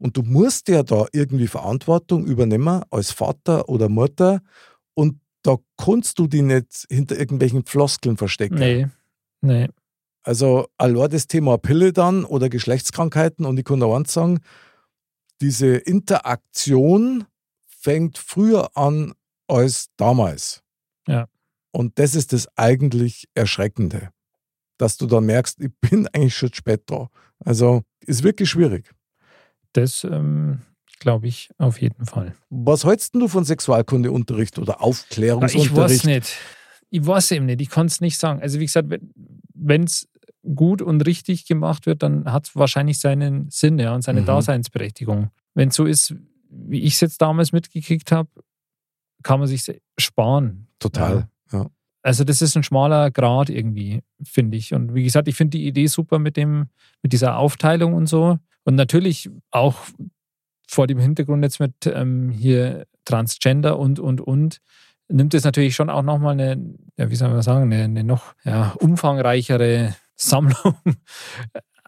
und 0.00 0.16
du 0.16 0.22
musst 0.22 0.68
ja 0.68 0.82
da 0.82 1.06
irgendwie 1.12 1.46
Verantwortung 1.46 2.26
übernehmen 2.26 2.82
als 2.90 3.12
Vater 3.12 3.68
oder 3.68 3.88
Mutter 3.88 4.40
und 4.94 5.20
da 5.42 5.56
kannst 5.76 6.18
du 6.18 6.26
die 6.26 6.42
nicht 6.42 6.86
hinter 6.90 7.18
irgendwelchen 7.18 7.64
Floskeln 7.64 8.16
verstecken. 8.16 8.58
Nee, 8.58 8.88
nee. 9.42 9.68
Also 10.22 10.68
allein 10.76 11.10
das 11.10 11.26
Thema 11.26 11.56
Pille 11.58 11.92
dann 11.92 12.24
oder 12.24 12.48
Geschlechtskrankheiten 12.48 13.46
und 13.46 13.58
ich 13.58 13.64
kann 13.64 13.80
da 13.80 13.94
eins 13.94 14.12
sagen, 14.12 14.40
diese 15.40 15.76
Interaktion 15.76 17.24
fängt 17.66 18.18
früher 18.18 18.76
an 18.76 19.14
als 19.48 19.88
damals. 19.96 20.62
Ja. 21.06 21.26
Und 21.72 21.98
das 21.98 22.14
ist 22.14 22.32
das 22.32 22.48
eigentlich 22.56 23.28
Erschreckende, 23.34 24.10
dass 24.78 24.96
du 24.96 25.06
dann 25.06 25.24
merkst, 25.24 25.60
ich 25.60 25.70
bin 25.80 26.06
eigentlich 26.12 26.34
schon 26.34 26.52
spät 26.52 26.82
da. 26.86 27.08
Also 27.38 27.82
ist 28.00 28.22
wirklich 28.22 28.50
schwierig. 28.50 28.90
Das 29.72 30.04
ähm, 30.04 30.60
glaube 30.98 31.28
ich 31.28 31.50
auf 31.58 31.80
jeden 31.80 32.04
Fall. 32.06 32.34
Was 32.50 32.84
hältst 32.84 33.14
du 33.14 33.28
von 33.28 33.44
Sexualkundeunterricht 33.44 34.58
oder 34.58 34.74
Ich 34.74 34.80
Aufklärungsunterricht? 34.80 35.76
weiß 35.76 36.04
nicht. 36.04 36.36
Ich 36.90 37.06
weiß 37.06 37.30
eben 37.32 37.46
nicht. 37.46 37.60
Ich 37.60 37.70
kann 37.70 37.86
es 37.86 38.00
nicht 38.00 38.18
sagen. 38.18 38.40
Also 38.42 38.58
wie 38.58 38.66
gesagt, 38.66 38.88
wenn 39.54 39.84
es 39.84 40.08
gut 40.54 40.82
und 40.82 41.02
richtig 41.06 41.46
gemacht 41.46 41.86
wird, 41.86 42.02
dann 42.02 42.30
hat 42.32 42.48
es 42.48 42.56
wahrscheinlich 42.56 42.98
seinen 42.98 43.48
Sinn 43.50 43.78
ja, 43.78 43.94
und 43.94 44.02
seine 44.02 44.22
Mhm. 44.22 44.26
Daseinsberechtigung. 44.26 45.30
Wenn 45.54 45.68
es 45.68 45.76
so 45.76 45.84
ist, 45.84 46.14
wie 46.48 46.80
ich 46.80 46.94
es 46.94 47.00
jetzt 47.00 47.22
damals 47.22 47.52
mitgekriegt 47.52 48.10
habe, 48.10 48.28
kann 49.22 49.38
man 49.38 49.48
sich 49.48 49.70
sparen. 49.98 50.66
Total. 50.78 51.28
Ja. 51.52 51.66
Also 52.02 52.24
das 52.24 52.40
ist 52.40 52.56
ein 52.56 52.62
schmaler 52.62 53.10
Grad 53.10 53.50
irgendwie, 53.50 54.00
finde 54.22 54.56
ich. 54.56 54.72
Und 54.72 54.94
wie 54.94 55.04
gesagt, 55.04 55.28
ich 55.28 55.36
finde 55.36 55.58
die 55.58 55.66
Idee 55.66 55.86
super 55.86 56.18
mit 56.18 56.36
dem, 56.38 56.70
mit 57.02 57.12
dieser 57.12 57.36
Aufteilung 57.36 57.92
und 57.92 58.06
so. 58.06 58.38
Und 58.64 58.74
natürlich 58.74 59.30
auch 59.50 59.78
vor 60.68 60.86
dem 60.86 60.98
Hintergrund 60.98 61.42
jetzt 61.42 61.60
mit 61.60 61.74
ähm, 61.86 62.30
hier 62.30 62.86
Transgender 63.04 63.78
und, 63.78 63.98
und, 63.98 64.20
und, 64.20 64.60
nimmt 65.08 65.34
es 65.34 65.44
natürlich 65.44 65.74
schon 65.74 65.90
auch 65.90 66.02
nochmal 66.02 66.34
eine, 66.34 66.62
ja, 66.96 67.10
wie 67.10 67.16
soll 67.16 67.30
man 67.30 67.42
sagen, 67.42 67.72
eine, 67.72 67.84
eine 67.84 68.04
noch 68.04 68.34
ja, 68.44 68.72
umfangreichere 68.78 69.96
Sammlung 70.14 70.76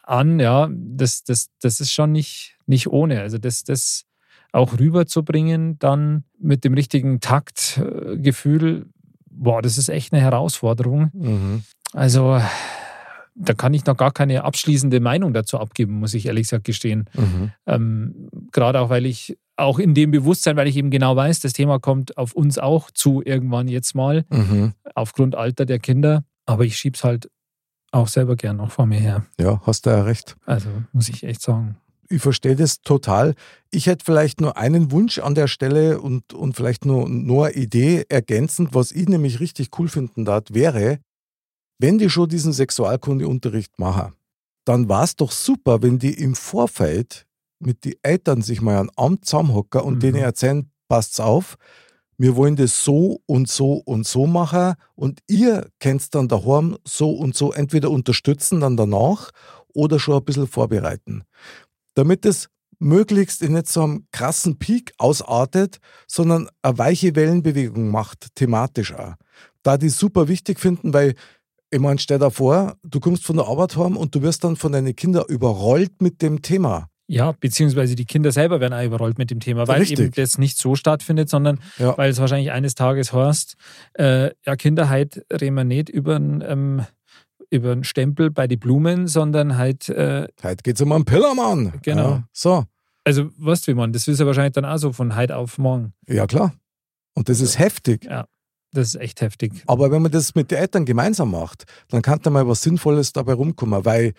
an. 0.02 0.40
Ja, 0.40 0.68
das, 0.72 1.22
das, 1.22 1.50
das 1.60 1.80
ist 1.80 1.92
schon 1.92 2.12
nicht, 2.12 2.56
nicht 2.66 2.88
ohne. 2.88 3.20
Also 3.20 3.38
das, 3.38 3.62
das 3.62 4.04
auch 4.52 4.78
rüberzubringen, 4.78 5.78
dann 5.78 6.24
mit 6.38 6.64
dem 6.64 6.74
richtigen 6.74 7.20
Taktgefühl, 7.20 8.86
boah, 9.30 9.62
das 9.62 9.78
ist 9.78 9.88
echt 9.88 10.12
eine 10.12 10.22
Herausforderung. 10.22 11.10
Mhm. 11.12 11.62
Also 11.92 12.40
da 13.34 13.54
kann 13.54 13.72
ich 13.74 13.86
noch 13.86 13.96
gar 13.96 14.12
keine 14.12 14.44
abschließende 14.44 15.00
Meinung 15.00 15.32
dazu 15.32 15.58
abgeben, 15.58 15.98
muss 15.98 16.14
ich 16.14 16.26
ehrlich 16.26 16.44
gesagt 16.44 16.64
gestehen. 16.64 17.08
Mhm. 17.14 17.52
Ähm, 17.66 18.28
Gerade 18.52 18.80
auch, 18.80 18.90
weil 18.90 19.06
ich 19.06 19.38
auch 19.56 19.78
in 19.78 19.94
dem 19.94 20.10
Bewusstsein, 20.10 20.56
weil 20.56 20.66
ich 20.68 20.76
eben 20.76 20.90
genau 20.90 21.14
weiß, 21.16 21.40
das 21.40 21.52
Thema 21.52 21.78
kommt 21.78 22.16
auf 22.18 22.32
uns 22.32 22.58
auch 22.58 22.90
zu 22.90 23.22
irgendwann 23.24 23.68
jetzt 23.68 23.94
mal, 23.94 24.24
Mhm. 24.30 24.72
aufgrund 24.94 25.34
Alter 25.34 25.64
der 25.66 25.78
Kinder. 25.78 26.24
Aber 26.46 26.64
ich 26.64 26.76
schieb's 26.76 27.04
halt 27.04 27.30
auch 27.92 28.08
selber 28.08 28.36
gern 28.36 28.56
noch 28.56 28.70
vor 28.72 28.86
mir 28.86 28.98
her. 28.98 29.26
Ja, 29.38 29.60
hast 29.66 29.86
du 29.86 29.90
ja 29.90 30.02
recht. 30.02 30.36
Also 30.46 30.68
muss 30.92 31.08
ich 31.08 31.22
echt 31.24 31.42
sagen. 31.42 31.76
ich 32.08 32.20
verstehe 32.20 32.56
das 32.56 32.80
total. 32.82 33.34
Ich 33.70 33.86
hätte 33.86 34.04
vielleicht 34.04 34.40
nur 34.40 34.56
einen 34.58 34.90
Wunsch 34.90 35.18
an 35.18 35.34
der 35.34 35.46
Stelle 35.46 36.00
und, 36.00 36.34
und 36.34 36.56
vielleicht 36.56 36.84
nur, 36.84 37.08
nur 37.08 37.46
eine 37.46 37.54
Idee 37.56 38.04
ergänzend, 38.08 38.74
was 38.74 38.92
ich 38.92 39.08
nämlich 39.08 39.40
richtig 39.40 39.70
cool 39.78 39.88
finden 39.88 40.24
darf, 40.24 40.44
wäre, 40.50 40.98
wenn 41.82 41.98
die 41.98 42.08
schon 42.08 42.28
diesen 42.28 42.52
Sexualkundeunterricht 42.52 43.78
machen, 43.78 44.14
dann 44.64 44.88
war 44.88 45.02
es 45.02 45.16
doch 45.16 45.32
super, 45.32 45.82
wenn 45.82 45.98
die 45.98 46.14
im 46.14 46.34
Vorfeld 46.36 47.26
mit 47.58 47.84
den 47.84 47.94
Eltern 48.02 48.40
sich 48.40 48.60
mal 48.62 48.78
an 48.78 48.90
Amt 48.96 49.24
zusammenhocken 49.26 49.80
und 49.82 49.94
Mhm. 49.96 50.00
denen 50.00 50.18
erzählen, 50.18 50.70
passt's 50.88 51.20
auf, 51.20 51.56
wir 52.18 52.36
wollen 52.36 52.54
das 52.54 52.84
so 52.84 53.20
und 53.26 53.48
so 53.48 53.74
und 53.84 54.06
so 54.06 54.26
machen 54.28 54.74
und 54.94 55.20
ihr 55.28 55.68
könnt 55.80 56.14
dann 56.14 56.28
daheim 56.28 56.76
so 56.86 57.10
und 57.10 57.34
so 57.34 57.52
entweder 57.52 57.90
unterstützen 57.90 58.60
dann 58.60 58.76
danach 58.76 59.30
oder 59.74 59.98
schon 59.98 60.18
ein 60.18 60.24
bisschen 60.24 60.46
vorbereiten. 60.46 61.24
Damit 61.94 62.24
es 62.24 62.48
möglichst 62.78 63.42
in 63.42 63.54
nicht 63.54 63.68
so 63.68 63.82
einem 63.82 64.06
krassen 64.12 64.58
Peak 64.58 64.92
ausartet, 64.98 65.78
sondern 66.06 66.48
eine 66.62 66.78
weiche 66.78 67.16
Wellenbewegung 67.16 67.90
macht, 67.90 68.34
thematisch 68.36 68.92
auch. 68.94 69.14
Da 69.62 69.76
die 69.76 69.88
super 69.88 70.28
wichtig 70.28 70.60
finden, 70.60 70.92
weil 70.92 71.14
ich 71.72 71.80
meine, 71.80 71.98
stell 71.98 72.18
dir 72.18 72.30
vor, 72.30 72.76
du 72.84 73.00
kommst 73.00 73.24
von 73.24 73.36
der 73.36 73.46
Arbeit 73.46 73.76
heim 73.76 73.96
und 73.96 74.14
du 74.14 74.22
wirst 74.22 74.44
dann 74.44 74.56
von 74.56 74.72
deinen 74.72 74.94
Kindern 74.94 75.24
überrollt 75.28 76.02
mit 76.02 76.20
dem 76.22 76.42
Thema. 76.42 76.88
Ja, 77.08 77.32
beziehungsweise 77.32 77.94
die 77.96 78.04
Kinder 78.04 78.30
selber 78.30 78.60
werden 78.60 78.72
auch 78.74 78.84
überrollt 78.84 79.18
mit 79.18 79.30
dem 79.30 79.40
Thema, 79.40 79.66
weil 79.68 79.80
Richtig. 79.80 79.98
eben 79.98 80.12
das 80.12 80.38
nicht 80.38 80.56
so 80.58 80.76
stattfindet, 80.76 81.28
sondern 81.28 81.58
Ja. 81.78 81.96
weil 81.98 82.10
es 82.10 82.20
wahrscheinlich 82.20 82.52
eines 82.52 82.74
Tages 82.74 83.12
heißt, 83.12 83.56
äh, 83.94 84.30
ja, 84.46 84.56
Kinder, 84.56 84.88
halt 84.88 85.24
reden 85.32 85.54
wir 85.56 85.64
nicht 85.64 85.88
über 85.88 86.16
einen 86.16 86.42
ähm, 86.46 86.86
über 87.50 87.72
einen 87.72 87.84
Stempel 87.84 88.30
bei 88.30 88.46
den 88.46 88.58
Blumen, 88.58 89.08
sondern 89.08 89.58
halt, 89.58 89.90
äh, 89.90 90.26
Heute 90.42 90.62
geht's 90.62 90.80
um 90.80 90.90
einen 90.92 91.04
Pillermann. 91.04 91.74
Genau. 91.82 92.08
Ja, 92.08 92.24
so, 92.32 92.64
also 93.04 93.28
weißt 93.36 93.66
du, 93.66 93.72
wie 93.72 93.76
man, 93.76 93.92
das 93.92 94.08
ist 94.08 94.20
ja 94.20 94.24
wahrscheinlich 94.26 94.54
dann 94.54 94.64
auch 94.64 94.78
so 94.78 94.92
von 94.92 95.14
heute 95.16 95.36
auf 95.36 95.58
morgen. 95.58 95.92
ja 96.06 96.26
klar. 96.26 96.54
Und 97.14 97.28
das 97.28 97.40
ist 97.40 97.58
heftig. 97.58 98.08
Das 98.72 98.88
ist 98.88 98.94
echt 99.00 99.20
heftig. 99.20 99.52
Aber 99.66 99.90
wenn 99.90 100.02
man 100.02 100.10
das 100.10 100.34
mit 100.34 100.50
den 100.50 100.58
Eltern 100.58 100.84
gemeinsam 100.84 101.30
macht, 101.30 101.64
dann 101.88 102.02
kann 102.02 102.20
da 102.22 102.30
mal 102.30 102.48
was 102.48 102.62
Sinnvolles 102.62 103.12
dabei 103.12 103.34
rumkommen, 103.34 103.84
weil 103.84 104.14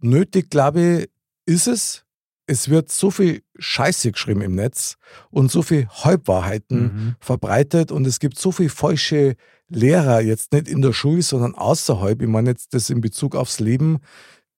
nötig, 0.00 0.50
glaube 0.50 0.80
ich, 0.80 1.10
ist 1.46 1.66
es, 1.66 2.04
es 2.46 2.68
wird 2.68 2.90
so 2.92 3.10
viel 3.10 3.42
Scheiße 3.58 4.12
geschrieben 4.12 4.40
im 4.42 4.54
Netz 4.54 4.96
und 5.30 5.50
so 5.50 5.62
viel 5.62 5.88
Halbwahrheiten 5.88 6.80
Mhm. 6.82 7.14
verbreitet 7.20 7.90
und 7.92 8.06
es 8.06 8.20
gibt 8.20 8.38
so 8.38 8.52
viel 8.52 8.68
falsche 8.70 9.34
Lehrer, 9.68 10.20
jetzt 10.22 10.52
nicht 10.52 10.68
in 10.68 10.80
der 10.80 10.92
Schule, 10.94 11.20
sondern 11.22 11.54
außerhalb, 11.54 12.22
ich 12.22 12.28
meine 12.28 12.50
jetzt 12.50 12.72
das 12.74 12.88
in 12.90 13.00
Bezug 13.00 13.34
aufs 13.34 13.60
Leben, 13.60 13.98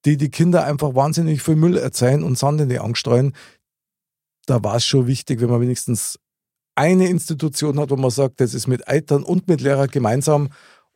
die 0.04 0.16
die 0.16 0.30
Kinder 0.30 0.64
einfach 0.64 0.94
wahnsinnig 0.94 1.42
viel 1.42 1.56
Müll 1.56 1.76
erzählen 1.76 2.22
und 2.22 2.38
Sand 2.38 2.60
in 2.60 2.68
die 2.68 2.78
Angst 2.78 3.00
streuen. 3.00 3.32
Da 4.46 4.62
war 4.62 4.76
es 4.76 4.84
schon 4.84 5.06
wichtig, 5.06 5.40
wenn 5.40 5.50
man 5.50 5.60
wenigstens 5.60 6.18
eine 6.80 7.08
Institution 7.08 7.78
hat, 7.78 7.90
wo 7.90 7.96
man 7.96 8.10
sagt, 8.10 8.40
das 8.40 8.54
ist 8.54 8.66
mit 8.66 8.88
Eltern 8.88 9.22
und 9.22 9.48
mit 9.48 9.60
Lehrern 9.60 9.88
gemeinsam 9.88 10.48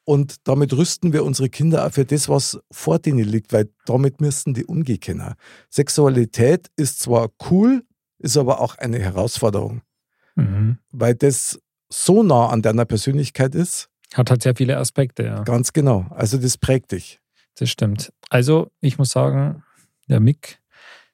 und 0.05 0.37
damit 0.45 0.73
rüsten 0.73 1.13
wir 1.13 1.25
unsere 1.25 1.51
Kinder 1.51 1.87
auch 1.87 1.93
für 1.93 2.05
das, 2.07 2.29
was 2.29 2.59
vor 2.71 2.99
denen 2.99 3.25
liegt, 3.25 3.53
weil 3.53 3.69
damit 3.85 4.21
müssten 4.21 4.55
die 4.55 4.65
umgehen 4.65 5.01
können. 5.01 5.35
Sexualität 5.69 6.69
ist 6.77 7.01
zwar 7.01 7.29
cool, 7.51 7.85
ist 8.19 8.37
aber 8.39 8.61
auch 8.61 8.77
eine 8.77 8.99
Herausforderung, 8.99 9.83
Mhm. 10.37 10.79
weil 10.91 11.15
das 11.15 11.59
so 11.91 12.23
nah 12.23 12.49
an 12.49 12.63
deiner 12.63 12.87
Persönlichkeit 12.87 13.55
ist. 13.55 13.89
Hat 14.15 14.31
halt 14.31 14.43
sehr 14.43 14.57
viele 14.57 14.79
Aspekte, 14.79 15.23
ja. 15.25 15.43
Ganz 15.43 15.73
genau. 15.73 16.07
Also 16.11 16.39
das 16.39 16.57
prägt 16.57 16.93
dich. 16.93 17.21
Das 17.59 17.69
stimmt. 17.71 18.13
Also, 18.31 18.71
ich 18.81 18.99
muss 18.99 19.11
sagen, 19.11 19.63
der 20.09 20.21
Mick 20.21 20.59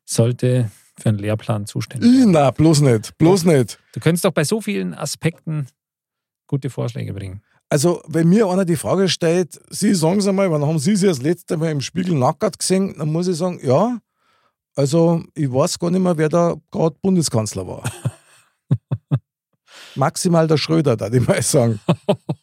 sollte 0.05 0.71
für 1.03 1.09
einen 1.09 1.19
Lehrplan 1.19 1.67
zuständig 1.67 2.11
sein. 2.11 2.31
na, 2.31 2.51
bloß 2.51 2.81
nicht, 2.83 3.17
bloß 3.19 3.45
nicht. 3.45 3.79
Du 3.93 4.01
könntest 4.01 4.25
doch 4.25 4.33
bei 4.33 4.45
so 4.45 4.61
vielen 4.61 4.95
Aspekten 4.95 5.67
gute 6.47 6.71
Vorschläge 6.71 7.13
bringen. 7.13 7.43
Also, 7.69 8.03
wenn 8.09 8.29
mir 8.29 8.49
einer 8.49 8.65
die 8.65 8.77
Frage 8.77 9.09
stellt, 9.09 9.61
Sie 9.71 9.95
sagen 9.95 10.21
Sie 10.21 10.33
mal, 10.33 10.51
wann 10.51 10.67
haben 10.67 10.81
Sie 10.81 10.97
sich 10.97 11.09
das 11.09 11.23
letzte 11.23 11.57
Mal 11.57 11.71
im 11.71 11.81
Spiegel 11.81 12.17
nackert 12.17 12.59
gesehen? 12.59 12.97
Dann 12.99 13.13
muss 13.13 13.29
ich 13.29 13.37
sagen, 13.37 13.61
ja, 13.63 13.99
also 14.75 15.23
ich 15.35 15.53
weiß 15.53 15.79
gar 15.79 15.91
nicht 15.91 16.01
mehr, 16.03 16.19
wer 16.19 16.29
da 16.29 16.57
gerade 16.73 16.97
Bundeskanzler 17.01 17.67
war. 17.67 17.85
Maximal 19.95 20.49
der 20.49 20.57
Schröder, 20.57 20.97
da 20.97 21.09
ich 21.13 21.27
mal 21.27 21.43
sagen. 21.43 21.81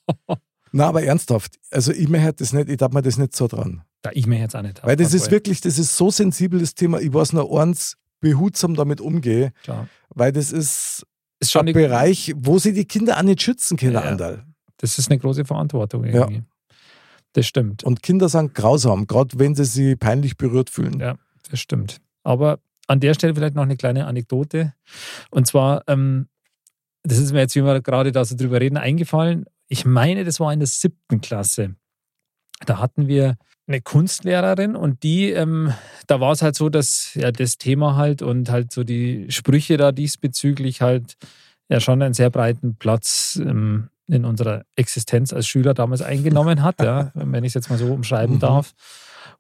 Na, 0.72 0.88
aber 0.88 1.04
ernsthaft, 1.04 1.58
also 1.72 1.91
ich 1.91 2.08
mir 2.08 2.32
das 2.34 2.54
nicht, 2.54 2.70
ich 2.70 2.78
darf 2.78 2.91
mir 2.91 3.02
das 3.02 3.17
nicht 3.17 3.36
so 3.36 3.48
dran. 3.48 3.82
Da 4.02 4.12
ich 4.13 4.28
mir 4.28 4.39
jetzt 4.39 4.56
auch 4.56 4.62
nicht. 4.62 4.84
Weil 4.84 4.96
das 4.96 5.13
ist 5.13 5.32
wirklich, 5.32 5.62
das 5.62 5.80
ist 5.80 5.96
so 5.96 6.12
sensibel, 6.12 6.60
das 6.60 6.76
Thema, 6.76 7.00
ich 7.00 7.13
weiß 7.13 7.34
nur 7.34 7.60
eins, 7.60 7.98
behutsam 8.19 8.75
damit 8.75 9.01
umgehe, 9.01 9.51
Klar. 9.63 9.88
weil 10.10 10.32
das 10.32 10.51
ist 10.51 11.06
Ist 11.39 11.51
schon 11.51 11.67
ein 11.67 11.73
Bereich, 11.73 12.34
wo 12.36 12.58
sie 12.60 12.73
die 12.73 12.86
Kinder 12.86 13.17
auch 13.17 13.23
nicht 13.23 13.41
schützen 13.41 13.77
können, 13.77 13.93
Ja. 13.93 14.01
Andal. 14.01 14.45
das 14.77 14.97
ist 14.99 15.10
eine 15.10 15.19
große 15.19 15.45
Verantwortung 15.45 16.03
irgendwie. 16.03 16.43
Das 17.34 17.45
stimmt. 17.45 17.84
Und 17.84 18.01
Kinder 18.01 18.30
sind 18.30 18.56
grausam, 18.56 19.06
gerade 19.06 19.38
wenn 19.38 19.53
sie 19.53 19.65
sich 19.65 19.99
peinlich 19.99 20.38
berührt 20.38 20.69
fühlen. 20.71 20.99
Ja. 20.99 21.15
Das 21.51 21.60
stimmt. 21.60 21.97
Aber 22.23 22.60
an 22.88 22.99
der 22.99 23.13
Stelle 23.13 23.36
vielleicht 23.36 23.56
noch 23.56 23.63
eine 23.63 23.77
kleine 23.77 24.06
Anekdote. 24.08 24.73
Und 25.30 25.45
zwar, 25.45 25.84
ähm, 25.88 26.27
das 27.03 27.19
ist 27.19 27.32
mir 27.34 27.39
jetzt, 27.41 27.56
wie 27.56 27.63
wir 27.63 27.82
gerade 27.82 28.12
da 28.12 28.25
so 28.25 28.36
drüber 28.36 28.60
reden, 28.60 28.77
eingefallen. 28.77 29.45
Ich 29.67 29.86
meine, 29.86 30.23
das 30.23 30.39
war 30.39 30.51
in 30.51 30.60
der 30.60 30.67
siebten 30.67 31.21
Klasse. 31.21 31.75
Da 32.65 32.80
hatten 32.80 33.08
wir 33.08 33.38
eine 33.67 33.82
Kunstlehrerin 33.82 34.75
und 34.75 35.03
die, 35.03 35.32
ähm, 35.32 35.73
da 36.08 36.19
war 36.19 36.32
es 36.32 36.41
halt 36.41 36.56
so, 36.56 36.69
dass 36.69 37.13
ja 37.15 37.32
das 37.32 37.58
Thema 37.58 37.95
halt 37.95 38.21
und 38.21 38.49
halt 38.49 38.71
so 38.71 38.84
die 38.84 39.25
Sprüche 39.30 39.77
da 39.77 39.91
diesbezüglich 39.91 40.82
halt 40.82 41.15
ja 41.69 41.80
schon 41.80 42.01
einen 42.01 42.13
sehr 42.13 42.30
breiten 42.30 42.75
Platz 42.77 43.38
ähm, 43.43 43.89
in 44.08 44.23
unserer 44.23 44.63
Existenz 44.77 45.34
als 45.34 45.47
Schüler 45.47 45.73
damals 45.73 46.01
eingenommen 46.01 46.63
hat, 46.63 46.82
ja, 46.82 47.12
wenn 47.15 47.43
ich 47.43 47.49
es 47.49 47.53
jetzt 47.56 47.69
mal 47.69 47.77
so 47.77 47.88
umschreiben 47.93 48.36
Mhm. 48.36 48.39
darf. 48.39 48.73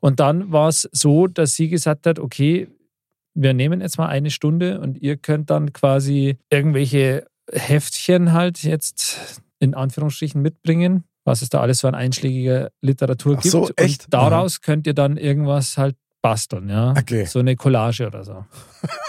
Und 0.01 0.19
dann 0.19 0.51
war 0.51 0.67
es 0.67 0.89
so, 0.91 1.27
dass 1.27 1.55
sie 1.55 1.69
gesagt 1.69 2.05
hat, 2.05 2.19
okay, 2.19 2.67
wir 3.33 3.53
nehmen 3.53 3.79
jetzt 3.81 3.97
mal 3.97 4.07
eine 4.09 4.29
Stunde 4.29 4.79
und 4.81 4.97
ihr 5.01 5.15
könnt 5.15 5.49
dann 5.49 5.71
quasi 5.71 6.37
irgendwelche 6.49 7.25
Heftchen 7.51 8.33
halt 8.33 8.61
jetzt 8.63 9.41
in 9.59 9.73
Anführungsstrichen 9.73 10.41
mitbringen, 10.41 11.05
was 11.27 11.41
es 11.41 11.49
da 11.49 11.59
alles 11.59 11.79
so 11.79 11.89
an 11.89 11.93
einschlägiger 11.95 12.71
Literatur 12.81 13.35
Ach 13.37 13.41
gibt. 13.41 13.51
so, 13.51 13.69
echt? 13.75 14.05
Und 14.05 14.13
daraus 14.13 14.61
könnt 14.61 14.87
ihr 14.87 14.93
dann 14.93 15.17
irgendwas 15.17 15.77
halt 15.77 15.97
basteln, 16.21 16.69
ja. 16.69 16.91
Okay. 16.91 17.25
So 17.25 17.39
eine 17.39 17.57
Collage 17.57 18.07
oder 18.07 18.23
so. 18.23 18.45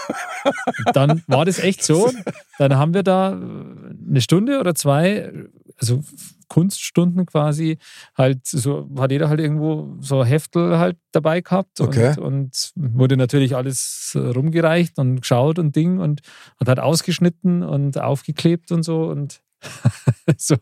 Und 0.85 0.95
dann 0.95 1.23
war 1.27 1.45
das 1.45 1.59
echt 1.59 1.81
so. 1.83 2.11
Dann 2.57 2.75
haben 2.75 2.93
wir 2.93 3.03
da 3.03 3.31
eine 3.31 4.19
Stunde 4.21 4.59
oder 4.59 4.75
zwei, 4.75 5.31
also 5.79 6.03
Kunststunden 6.49 7.25
quasi, 7.25 7.77
halt 8.17 8.45
so, 8.45 8.89
hat 8.97 9.11
jeder 9.11 9.29
halt 9.29 9.39
irgendwo 9.39 9.95
so 10.01 10.25
Heftel 10.25 10.77
halt 10.77 10.97
dabei 11.13 11.39
gehabt 11.39 11.79
Okay. 11.79 12.15
und, 12.17 12.17
und 12.17 12.71
wurde 12.75 13.15
natürlich 13.15 13.55
alles 13.55 14.11
rumgereicht 14.15 14.97
und 14.99 15.21
geschaut 15.21 15.57
und 15.57 15.73
Ding 15.75 15.99
und 15.99 16.21
hat 16.59 16.67
halt 16.67 16.79
ausgeschnitten 16.79 17.63
und 17.63 17.97
aufgeklebt 17.97 18.71
und 18.73 18.83
so 18.83 19.03
und 19.05 19.41
so, 20.37 20.55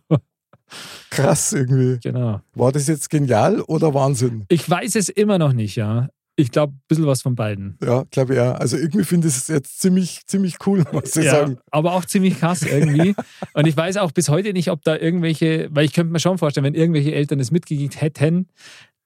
Krass 1.09 1.53
irgendwie. 1.53 1.99
genau. 2.01 2.41
War 2.53 2.71
das 2.71 2.87
jetzt 2.87 3.09
genial 3.09 3.61
oder 3.61 3.93
Wahnsinn? 3.93 4.45
Ich 4.49 4.69
weiß 4.69 4.95
es 4.95 5.09
immer 5.09 5.37
noch 5.37 5.53
nicht, 5.53 5.75
ja. 5.75 6.09
Ich 6.39 6.51
glaube, 6.51 6.73
ein 6.73 6.81
bisschen 6.87 7.07
was 7.07 7.23
von 7.23 7.33
beiden. 7.33 7.79
Ja, 7.83 8.03
glaube 8.11 8.33
ich 8.33 8.37
ja. 8.37 8.53
Also 8.53 8.77
irgendwie 8.77 9.05
finde 9.05 9.27
ich 9.27 9.35
es 9.35 9.47
jetzt 9.47 9.79
ziemlich, 9.79 10.21
ziemlich 10.27 10.57
cool, 10.67 10.83
muss 10.91 11.15
ich 11.15 11.27
sagen. 11.27 11.57
aber 11.71 11.93
auch 11.93 12.05
ziemlich 12.05 12.39
krass 12.39 12.61
irgendwie. 12.61 13.15
Und 13.53 13.65
ich 13.65 13.75
weiß 13.75 13.97
auch 13.97 14.11
bis 14.11 14.29
heute 14.29 14.53
nicht, 14.53 14.69
ob 14.69 14.83
da 14.83 14.95
irgendwelche, 14.95 15.67
weil 15.71 15.85
ich 15.85 15.93
könnte 15.93 16.13
mir 16.13 16.19
schon 16.19 16.37
vorstellen, 16.37 16.65
wenn 16.65 16.75
irgendwelche 16.75 17.13
Eltern 17.15 17.39
es 17.39 17.49
mitgekriegt 17.49 17.99
hätten, 18.01 18.49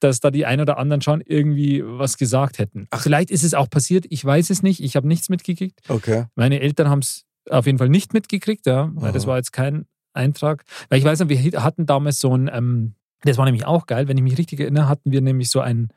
dass 0.02 0.20
da 0.20 0.30
die 0.30 0.46
ein 0.46 0.60
oder 0.60 0.78
anderen 0.78 1.02
schon 1.02 1.22
irgendwie 1.22 1.82
was 1.86 2.18
gesagt 2.18 2.60
hätten. 2.60 2.88
Vielleicht 2.94 3.32
ist 3.32 3.44
es 3.44 3.54
auch 3.54 3.70
passiert, 3.70 4.06
ich 4.10 4.26
weiß 4.26 4.50
es 4.50 4.62
nicht, 4.62 4.84
ich 4.84 4.98
habe 4.98 5.08
nichts 5.08 5.30
mitgekriegt. 5.30 5.80
Okay. 5.88 6.26
Meine 6.36 6.60
Eltern 6.60 6.90
haben 6.90 7.00
es 7.00 7.24
auf 7.50 7.66
jeden 7.66 7.78
Fall 7.78 7.90
nicht 7.90 8.14
mitgekriegt, 8.14 8.66
ja, 8.66 8.92
weil 8.94 9.14
das 9.14 9.24
Aha. 9.24 9.32
war 9.32 9.38
jetzt 9.38 9.54
kein 9.54 9.86
Eintrag. 10.14 10.64
Weil 10.90 11.00
ich 11.00 11.06
weiß 11.06 11.20
noch, 11.20 11.30
wir 11.30 11.40
hatten 11.64 11.86
damals 11.86 12.20
so 12.20 12.36
ein, 12.36 12.50
ähm, 12.54 12.96
das 13.24 13.38
war 13.38 13.46
nämlich 13.46 13.66
auch 13.66 13.86
geil, 13.86 14.08
wenn 14.08 14.18
ich 14.18 14.24
mich 14.24 14.38
richtig 14.38 14.60
erinnere, 14.60 14.88
hatten 14.88 15.12
wir 15.12 15.22
nämlich 15.22 15.50
so 15.50 15.60
ein 15.60 15.90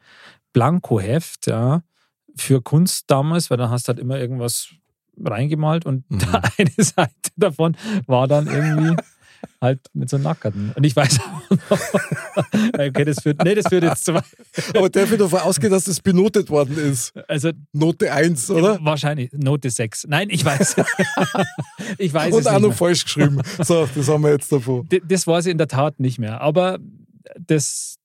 Blankoheft, 0.53 1.46
ja, 1.46 1.83
für 2.37 2.62
Kunst 2.62 3.11
damals, 3.11 3.50
weil 3.50 3.59
da 3.59 3.70
hast 3.70 3.87
du 3.87 3.90
halt 3.90 3.98
immer 4.00 4.18
irgendwas 4.18 4.70
reingemalt 5.22 5.87
und 5.87 6.05
Mhm. 6.11 6.22
eine 6.59 6.70
Seite 6.85 7.31
davon 7.37 7.77
war 8.07 8.27
dann 8.27 8.46
irgendwie 8.46 8.96
halt 9.61 9.81
mit 9.93 10.09
so 10.11 10.19
Nackerten. 10.19 10.73
Und 10.75 10.85
ich 10.85 10.95
weiß 10.97 11.21
auch 11.21 11.51
noch, 11.71 11.79
okay, 12.75 13.05
das 13.05 13.23
führt, 13.23 13.43
nee, 13.45 13.55
das 13.55 13.67
führt 13.69 13.83
jetzt 13.85 14.05
zu 14.05 14.15
weit. 14.15 14.25
Aber 14.77 14.89
darf 14.91 15.11
ich 15.13 15.19
davon 15.19 15.41
ausgehen, 15.41 15.73
dass 15.73 15.85
das 15.85 16.01
benotet 16.01 16.51
worden 16.51 16.77
ist? 16.77 17.13
Also 17.29 17.51
Note 17.73 18.13
1, 18.13 18.51
oder? 18.51 18.79
wahrscheinlich 18.83 19.33
Note 19.33 19.71
6. 19.71 20.07
Nein, 20.09 20.29
ich 20.31 20.45
weiß. 20.45 20.77
ich 21.99 22.13
weiß 22.13 22.33
Und 22.35 22.41
es 22.41 22.47
auch 22.47 22.53
nicht 22.61 22.63
noch 22.71 22.75
falsch 22.75 23.05
geschrieben. 23.05 23.41
So, 23.63 23.89
das 23.95 24.09
haben 24.09 24.23
wir 24.23 24.31
jetzt 24.31 24.51
davon. 24.53 24.89
Das 25.07 25.27
weiß 25.27 25.47
ich 25.47 25.53
in 25.53 25.59
der 25.59 25.69
Tat 25.69 26.01
nicht 26.01 26.19
mehr. 26.19 26.41
Aber 26.41 26.79
das, 27.39 27.97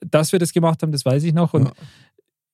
dass 0.00 0.32
wir 0.32 0.38
das 0.38 0.52
gemacht 0.52 0.82
haben, 0.82 0.92
das 0.92 1.04
weiß 1.04 1.22
ich 1.24 1.32
noch. 1.34 1.54
Und 1.54 1.66
Ja. 1.66 1.72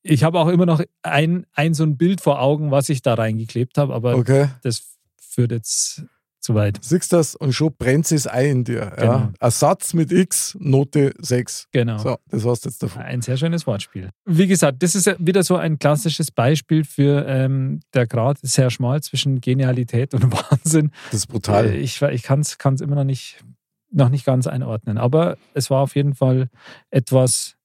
ich 0.02 0.24
habe 0.24 0.38
auch 0.38 0.48
immer 0.48 0.66
noch 0.66 0.82
ein, 1.02 1.46
ein 1.54 1.74
so 1.74 1.82
ein 1.84 1.96
Bild 1.96 2.20
vor 2.20 2.40
Augen, 2.40 2.70
was 2.70 2.88
ich 2.88 3.02
da 3.02 3.14
reingeklebt 3.14 3.78
habe. 3.78 3.94
Aber 3.94 4.14
Okay. 4.16 4.48
das 4.62 4.82
führt 5.18 5.50
jetzt 5.52 6.04
zu 6.44 6.54
weit. 6.54 6.78
Siehst 6.82 7.12
du 7.12 7.16
das 7.16 7.34
und 7.34 7.52
schon 7.52 7.74
brennt 7.76 8.10
es 8.12 8.28
Ei 8.28 8.50
in 8.50 8.64
dir. 8.64 8.92
Ja. 8.96 8.96
Genau. 8.96 9.32
Ersatz 9.40 9.94
mit 9.94 10.12
X, 10.12 10.56
Note 10.60 11.14
6. 11.18 11.68
Genau. 11.72 11.98
So, 11.98 12.18
das 12.28 12.44
war's 12.44 12.64
jetzt 12.64 12.82
davon. 12.82 13.02
Ein 13.02 13.22
sehr 13.22 13.36
schönes 13.36 13.66
Wortspiel. 13.66 14.10
Wie 14.26 14.46
gesagt, 14.46 14.82
das 14.82 14.94
ist 14.94 15.06
ja 15.06 15.14
wieder 15.18 15.42
so 15.42 15.56
ein 15.56 15.78
klassisches 15.78 16.30
Beispiel 16.30 16.84
für 16.84 17.26
ähm, 17.26 17.80
der 17.94 18.06
Grad 18.06 18.40
ist 18.42 18.52
sehr 18.52 18.70
schmal 18.70 19.02
zwischen 19.02 19.40
Genialität 19.40 20.12
und 20.14 20.30
Wahnsinn. 20.50 20.90
Das 21.10 21.20
ist 21.20 21.26
brutal. 21.28 21.66
Äh, 21.66 21.78
Ich, 21.78 22.02
ich 22.02 22.22
kann 22.22 22.40
es 22.40 22.80
immer 22.80 22.94
noch 22.94 23.04
nicht, 23.04 23.42
noch 23.90 24.10
nicht 24.10 24.26
ganz 24.26 24.46
einordnen. 24.46 24.98
Aber 24.98 25.38
es 25.54 25.70
war 25.70 25.80
auf 25.80 25.96
jeden 25.96 26.14
Fall 26.14 26.50
etwas, 26.90 27.56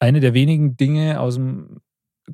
eine 0.00 0.18
der 0.18 0.34
wenigen 0.34 0.76
Dinge 0.76 1.20
aus 1.20 1.36
dem 1.36 1.80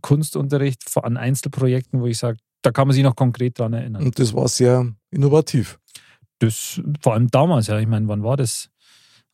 Kunstunterricht 0.01 0.85
an 0.97 1.19
Einzelprojekten, 1.19 2.01
wo 2.01 2.07
ich 2.07 2.17
sage, 2.17 2.38
da 2.62 2.70
kann 2.70 2.88
man 2.88 2.94
sich 2.94 3.03
noch 3.03 3.16
konkret 3.16 3.59
dran 3.59 3.72
erinnern. 3.72 4.03
Und 4.05 4.18
das 4.18 4.33
war 4.35 4.48
sehr 4.48 4.87
innovativ. 5.11 5.79
Das, 6.38 6.81
vor 7.01 7.14
allem 7.14 7.31
damals, 7.31 7.66
ja, 7.68 7.79
ich 7.79 7.87
meine, 7.87 8.09
wann 8.09 8.22
war 8.22 8.37
das? 8.37 8.68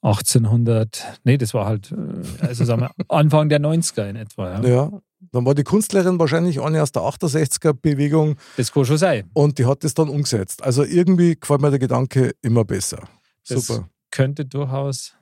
1800, 0.03 1.21
nee, 1.25 1.39
das 1.39 1.55
war 1.55 1.67
halt, 1.67 1.93
äh, 1.93 2.47
also 2.47 2.65
sagen 2.65 2.83
wir, 2.83 2.91
Anfang 3.09 3.49
der 3.49 3.61
90er 3.61 4.09
in 4.09 4.17
etwa. 4.17 4.61
Ja. 4.63 4.69
Ja. 4.69 4.93
Dann 5.33 5.45
war 5.45 5.55
die 5.55 5.65
Kunstlehrerin 5.65 6.19
wahrscheinlich 6.21 6.61
eine 6.61 6.81
aus 6.83 6.93
der 6.93 7.03
68er-Bewegung 7.03 8.37
Das 8.57 8.71
kann 8.73 8.85
schon 8.85 8.99
sein. 8.99 9.29
und 9.33 9.59
die 9.59 9.67
hat 9.67 9.83
das 9.83 9.95
dann 9.95 10.09
umgesetzt. 10.09 10.63
Also 10.63 10.85
irgendwie 10.85 11.35
gefällt 11.39 11.61
mir 11.61 11.71
der 11.71 11.81
Gedanke 11.81 12.33
immer 12.41 12.65
besser. 12.65 13.09
Das 13.49 13.67
Super. 13.67 13.89
könnte 14.13 14.45
durchaus, 14.45 15.15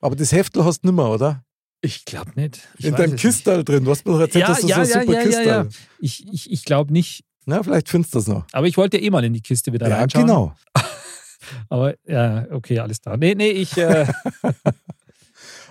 Aber 0.00 0.14
das 0.14 0.30
Heftel 0.30 0.64
hast 0.64 0.82
du 0.82 0.88
nicht 0.88 0.96
mehr, 0.96 1.08
oder? 1.08 1.44
ich 1.84 2.04
glaube 2.04 2.30
nicht. 2.36 2.60
Ich 2.78 2.84
In 2.84 2.94
deinem 2.94 3.14
es 3.14 3.20
Kistal 3.20 3.64
drin. 3.64 3.84
Du 3.84 3.90
hast 3.90 4.06
mir 4.06 4.12
doch 4.12 4.20
erzählt, 4.20 4.42
Ja, 4.42 4.48
dass 4.50 4.60
du 4.60 4.66
ja, 4.68 4.74
so 4.76 4.80
ein 4.82 4.88
ja, 4.88 5.00
super 5.00 5.12
ja, 5.14 5.18
ja, 5.18 5.24
Kistal. 5.26 5.46
ja. 5.46 5.64
nicht. 5.64 5.78
Ich, 5.98 6.26
ich, 6.32 6.52
ich 6.52 6.64
glaube 6.64 6.92
nicht. 6.92 7.24
Na, 7.44 7.62
vielleicht 7.62 7.88
findest 7.88 8.14
du 8.14 8.18
das 8.18 8.28
noch. 8.28 8.44
Aber 8.52 8.66
ich 8.66 8.76
wollte 8.76 8.98
ja 8.98 9.04
eh 9.04 9.10
mal 9.10 9.24
in 9.24 9.32
die 9.34 9.40
Kiste 9.40 9.72
wieder 9.72 9.88
Ja, 9.88 9.96
reinschauen. 9.98 10.26
genau. 10.26 10.54
Aber 11.68 11.94
ja, 12.06 12.46
okay, 12.50 12.78
alles 12.78 13.00
da. 13.00 13.16
Nee, 13.16 13.34
nee, 13.34 13.50
ich, 13.50 13.76
äh, 13.76 14.06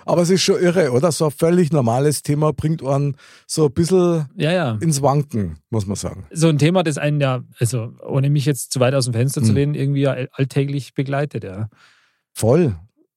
Aber 0.04 0.22
es 0.22 0.30
ist 0.30 0.42
schon 0.42 0.60
irre, 0.60 0.90
oder? 0.90 1.12
So 1.12 1.26
ein 1.26 1.30
völlig 1.30 1.72
normales 1.72 2.22
Thema 2.22 2.52
bringt 2.52 2.82
einen 2.84 3.16
so 3.46 3.66
ein 3.66 3.72
bisschen 3.72 4.28
Ja, 4.36 4.50
ja. 4.52 4.78
ins 4.80 5.00
Wanken, 5.00 5.58
muss 5.70 5.86
man 5.86 5.94
sagen. 5.96 6.26
So 6.32 6.48
ein 6.48 6.58
Thema, 6.58 6.82
das 6.82 6.98
einen 6.98 7.20
ja, 7.20 7.42
also 7.60 7.92
ohne 8.04 8.28
mich 8.28 8.44
jetzt 8.44 8.72
zu 8.72 8.80
weit 8.80 8.94
aus 8.94 9.04
dem 9.04 9.14
Fenster 9.14 9.42
zu 9.42 9.48
Hm. 9.50 9.54
lehnen, 9.54 9.74
irgendwie 9.74 10.00
ja 10.02 10.16
alltäglich 10.32 10.94
begleitet, 10.94 11.44
ja. 11.44 11.68
Voll. 12.34 12.74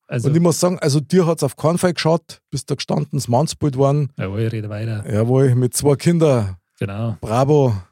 Also, 0.08 0.30
Und 0.30 0.36
ich 0.36 0.42
muss 0.42 0.60
sagen, 0.60 0.78
also 0.80 1.00
dir 1.00 1.26
hat 1.26 1.38
es 1.40 1.44
auf 1.44 1.56
keinen 1.56 1.80
Fall 1.80 1.94
geschaut, 1.94 2.40
bist 2.52 2.70
da 2.70 2.76
gestanden, 2.76 3.10
das 3.14 3.28
Mannsbild 3.28 3.78
waren. 3.80 4.12
jawohl, 4.18 4.42
ich 4.42 4.52
rede 4.52 4.70
weiter. 4.70 5.04
Jawohl, 5.12 5.56
mit 5.56 5.74
zwei 5.76 5.96
Kindern. 5.96 6.58
Genau. 6.80 7.18
Bravo. 7.22 7.76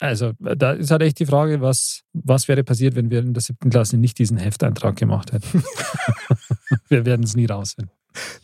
Also, 0.00 0.32
da 0.38 0.72
ist 0.72 0.92
halt 0.92 1.02
echt 1.02 1.18
die 1.18 1.26
Frage, 1.26 1.60
was, 1.60 2.02
was 2.12 2.46
wäre 2.46 2.62
passiert, 2.62 2.94
wenn 2.94 3.10
wir 3.10 3.18
in 3.18 3.34
der 3.34 3.42
siebten 3.42 3.68
Klasse 3.68 3.96
nicht 3.96 4.16
diesen 4.18 4.36
Hefteintrag 4.36 4.94
gemacht 4.94 5.32
hätten. 5.32 5.64
wir 6.88 7.04
werden 7.04 7.24
es 7.24 7.34
nie 7.34 7.46
rausfinden. 7.46 7.92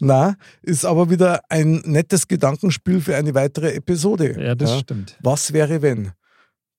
Na, 0.00 0.36
ist 0.62 0.84
aber 0.84 1.10
wieder 1.10 1.42
ein 1.48 1.82
nettes 1.84 2.26
Gedankenspiel 2.26 3.00
für 3.00 3.14
eine 3.14 3.34
weitere 3.34 3.72
Episode. 3.72 4.40
Ja, 4.40 4.54
das 4.56 4.80
stimmt. 4.80 5.16
Was 5.22 5.52
wäre, 5.52 5.80
wenn? 5.80 6.10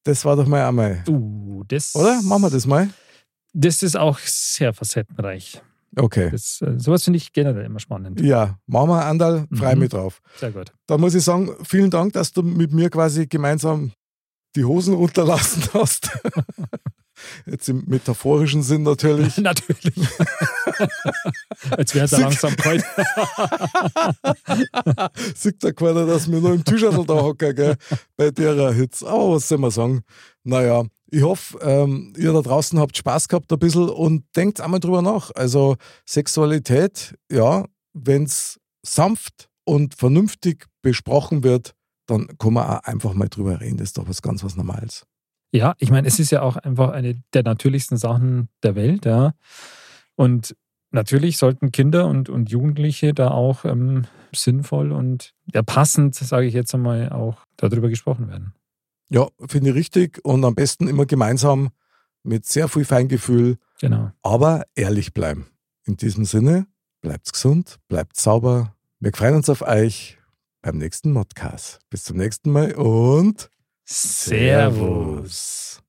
Das 0.03 0.25
war 0.25 0.35
doch 0.35 0.45
mal 0.45 0.67
einmal. 0.67 1.03
Uh, 1.07 1.63
das, 1.67 1.95
Oder? 1.95 2.21
Machen 2.21 2.43
wir 2.43 2.49
das 2.49 2.67
mal? 2.67 2.89
Das 3.53 3.81
ist 3.81 3.95
auch 3.95 4.19
sehr 4.19 4.73
facettenreich. 4.73 5.61
Okay. 5.97 6.29
Das, 6.31 6.61
äh, 6.61 6.77
sowas 6.79 7.03
finde 7.03 7.17
ich 7.17 7.33
generell 7.33 7.65
immer 7.65 7.79
spannend. 7.79 8.21
Ja, 8.21 8.57
machen 8.67 8.89
wir, 8.89 9.05
Andal, 9.05 9.47
frei 9.53 9.75
Mhm. 9.75 9.81
mich 9.81 9.89
drauf. 9.89 10.21
Sehr 10.37 10.51
gut. 10.51 10.71
Da 10.87 10.97
muss 10.97 11.15
ich 11.15 11.23
sagen, 11.23 11.51
vielen 11.63 11.89
Dank, 11.89 12.13
dass 12.13 12.31
du 12.31 12.41
mit 12.43 12.71
mir 12.73 12.89
quasi 12.89 13.27
gemeinsam 13.27 13.91
die 14.55 14.65
Hosen 14.65 14.93
runterlassen 14.93 15.63
hast. 15.73 16.09
Jetzt 17.45 17.69
im 17.69 17.83
metaphorischen 17.87 18.61
Sinn 18.61 18.83
natürlich. 18.83 19.37
Natürlich. 19.37 19.95
Jetzt 21.77 21.95
wäre 21.95 22.05
es 22.05 22.11
langsam 22.11 22.55
kalt. 22.57 22.83
Sieht 25.35 25.63
da 25.63 25.71
keiner, 25.71 26.05
dass 26.05 26.29
wir 26.29 26.41
noch 26.41 26.51
im 26.51 26.63
Tischadel 26.63 27.05
da 27.05 27.13
hocken, 27.15 27.55
gell? 27.55 27.75
Bei 28.17 28.31
der 28.31 28.73
Hitze. 28.73 29.07
Aber 29.07 29.31
was 29.35 29.47
soll 29.47 29.59
man 29.59 29.71
sagen? 29.71 30.01
Naja, 30.43 30.83
ich 31.15 31.23
hoffe, 31.23 31.57
ähm, 31.61 32.11
ihr 32.17 32.33
da 32.33 32.41
draußen 32.41 32.77
habt 32.77 32.97
Spaß 32.97 33.29
gehabt 33.29 33.51
ein 33.51 33.59
bisschen 33.59 33.87
und 33.87 34.25
denkt 34.35 34.59
einmal 34.59 34.81
drüber 34.81 35.01
nach. 35.01 35.31
Also 35.33 35.77
Sexualität, 36.05 37.15
ja, 37.31 37.65
wenn 37.93 38.23
es 38.23 38.59
sanft 38.85 39.47
und 39.63 39.95
vernünftig 39.95 40.65
besprochen 40.81 41.43
wird, 41.43 41.73
dann 42.05 42.27
kann 42.37 42.53
man 42.53 42.67
auch 42.67 42.83
einfach 42.83 43.13
mal 43.13 43.29
drüber 43.29 43.61
reden. 43.61 43.77
Das 43.77 43.89
ist 43.89 43.97
doch 43.97 44.09
was 44.09 44.21
ganz 44.21 44.43
was 44.43 44.57
Normales. 44.57 45.05
Ja, 45.53 45.73
ich 45.79 45.89
meine, 45.89 46.05
es 46.05 46.19
ist 46.19 46.31
ja 46.31 46.41
auch 46.41 46.57
einfach 46.57 46.89
eine 46.91 47.15
der 47.33 47.43
natürlichsten 47.43 47.97
Sachen 47.97 48.49
der 48.61 48.75
Welt, 48.75 49.05
ja. 49.05 49.33
Und 50.15 50.53
natürlich 50.91 51.37
sollten 51.37 51.71
Kinder 51.71 52.07
und, 52.07 52.27
und 52.27 52.51
Jugendliche 52.51 53.13
da 53.13 53.31
auch 53.31 53.63
ähm, 53.63 54.05
sinnvoll 54.33 54.91
und 54.91 55.31
ja, 55.53 55.61
passend, 55.61 56.13
sage 56.13 56.45
ich 56.45 56.53
jetzt 56.53 56.75
einmal, 56.75 57.09
auch 57.09 57.37
darüber 57.55 57.87
gesprochen 57.87 58.27
werden. 58.27 58.53
Ja, 59.09 59.27
finde 59.47 59.69
ich 59.69 59.75
richtig 59.75 60.19
und 60.23 60.43
am 60.45 60.55
besten 60.55 60.87
immer 60.87 61.05
gemeinsam 61.05 61.69
mit 62.23 62.45
sehr 62.45 62.67
viel 62.67 62.85
Feingefühl, 62.85 63.57
Genau. 63.79 64.11
aber 64.23 64.63
ehrlich 64.75 65.13
bleiben. 65.13 65.47
In 65.85 65.97
diesem 65.97 66.25
Sinne, 66.25 66.65
bleibt 67.01 67.31
gesund, 67.31 67.77
bleibt 67.87 68.17
sauber. 68.17 68.75
Wir 68.99 69.11
freuen 69.13 69.35
uns 69.35 69.49
auf 69.49 69.61
euch 69.61 70.17
beim 70.63 70.77
nächsten 70.79 71.11
Modcast. 71.11 71.79
Bis 71.91 72.03
zum 72.03 72.17
nächsten 72.17 72.51
Mal 72.51 72.73
und 72.73 73.51
Servus. 73.83 75.83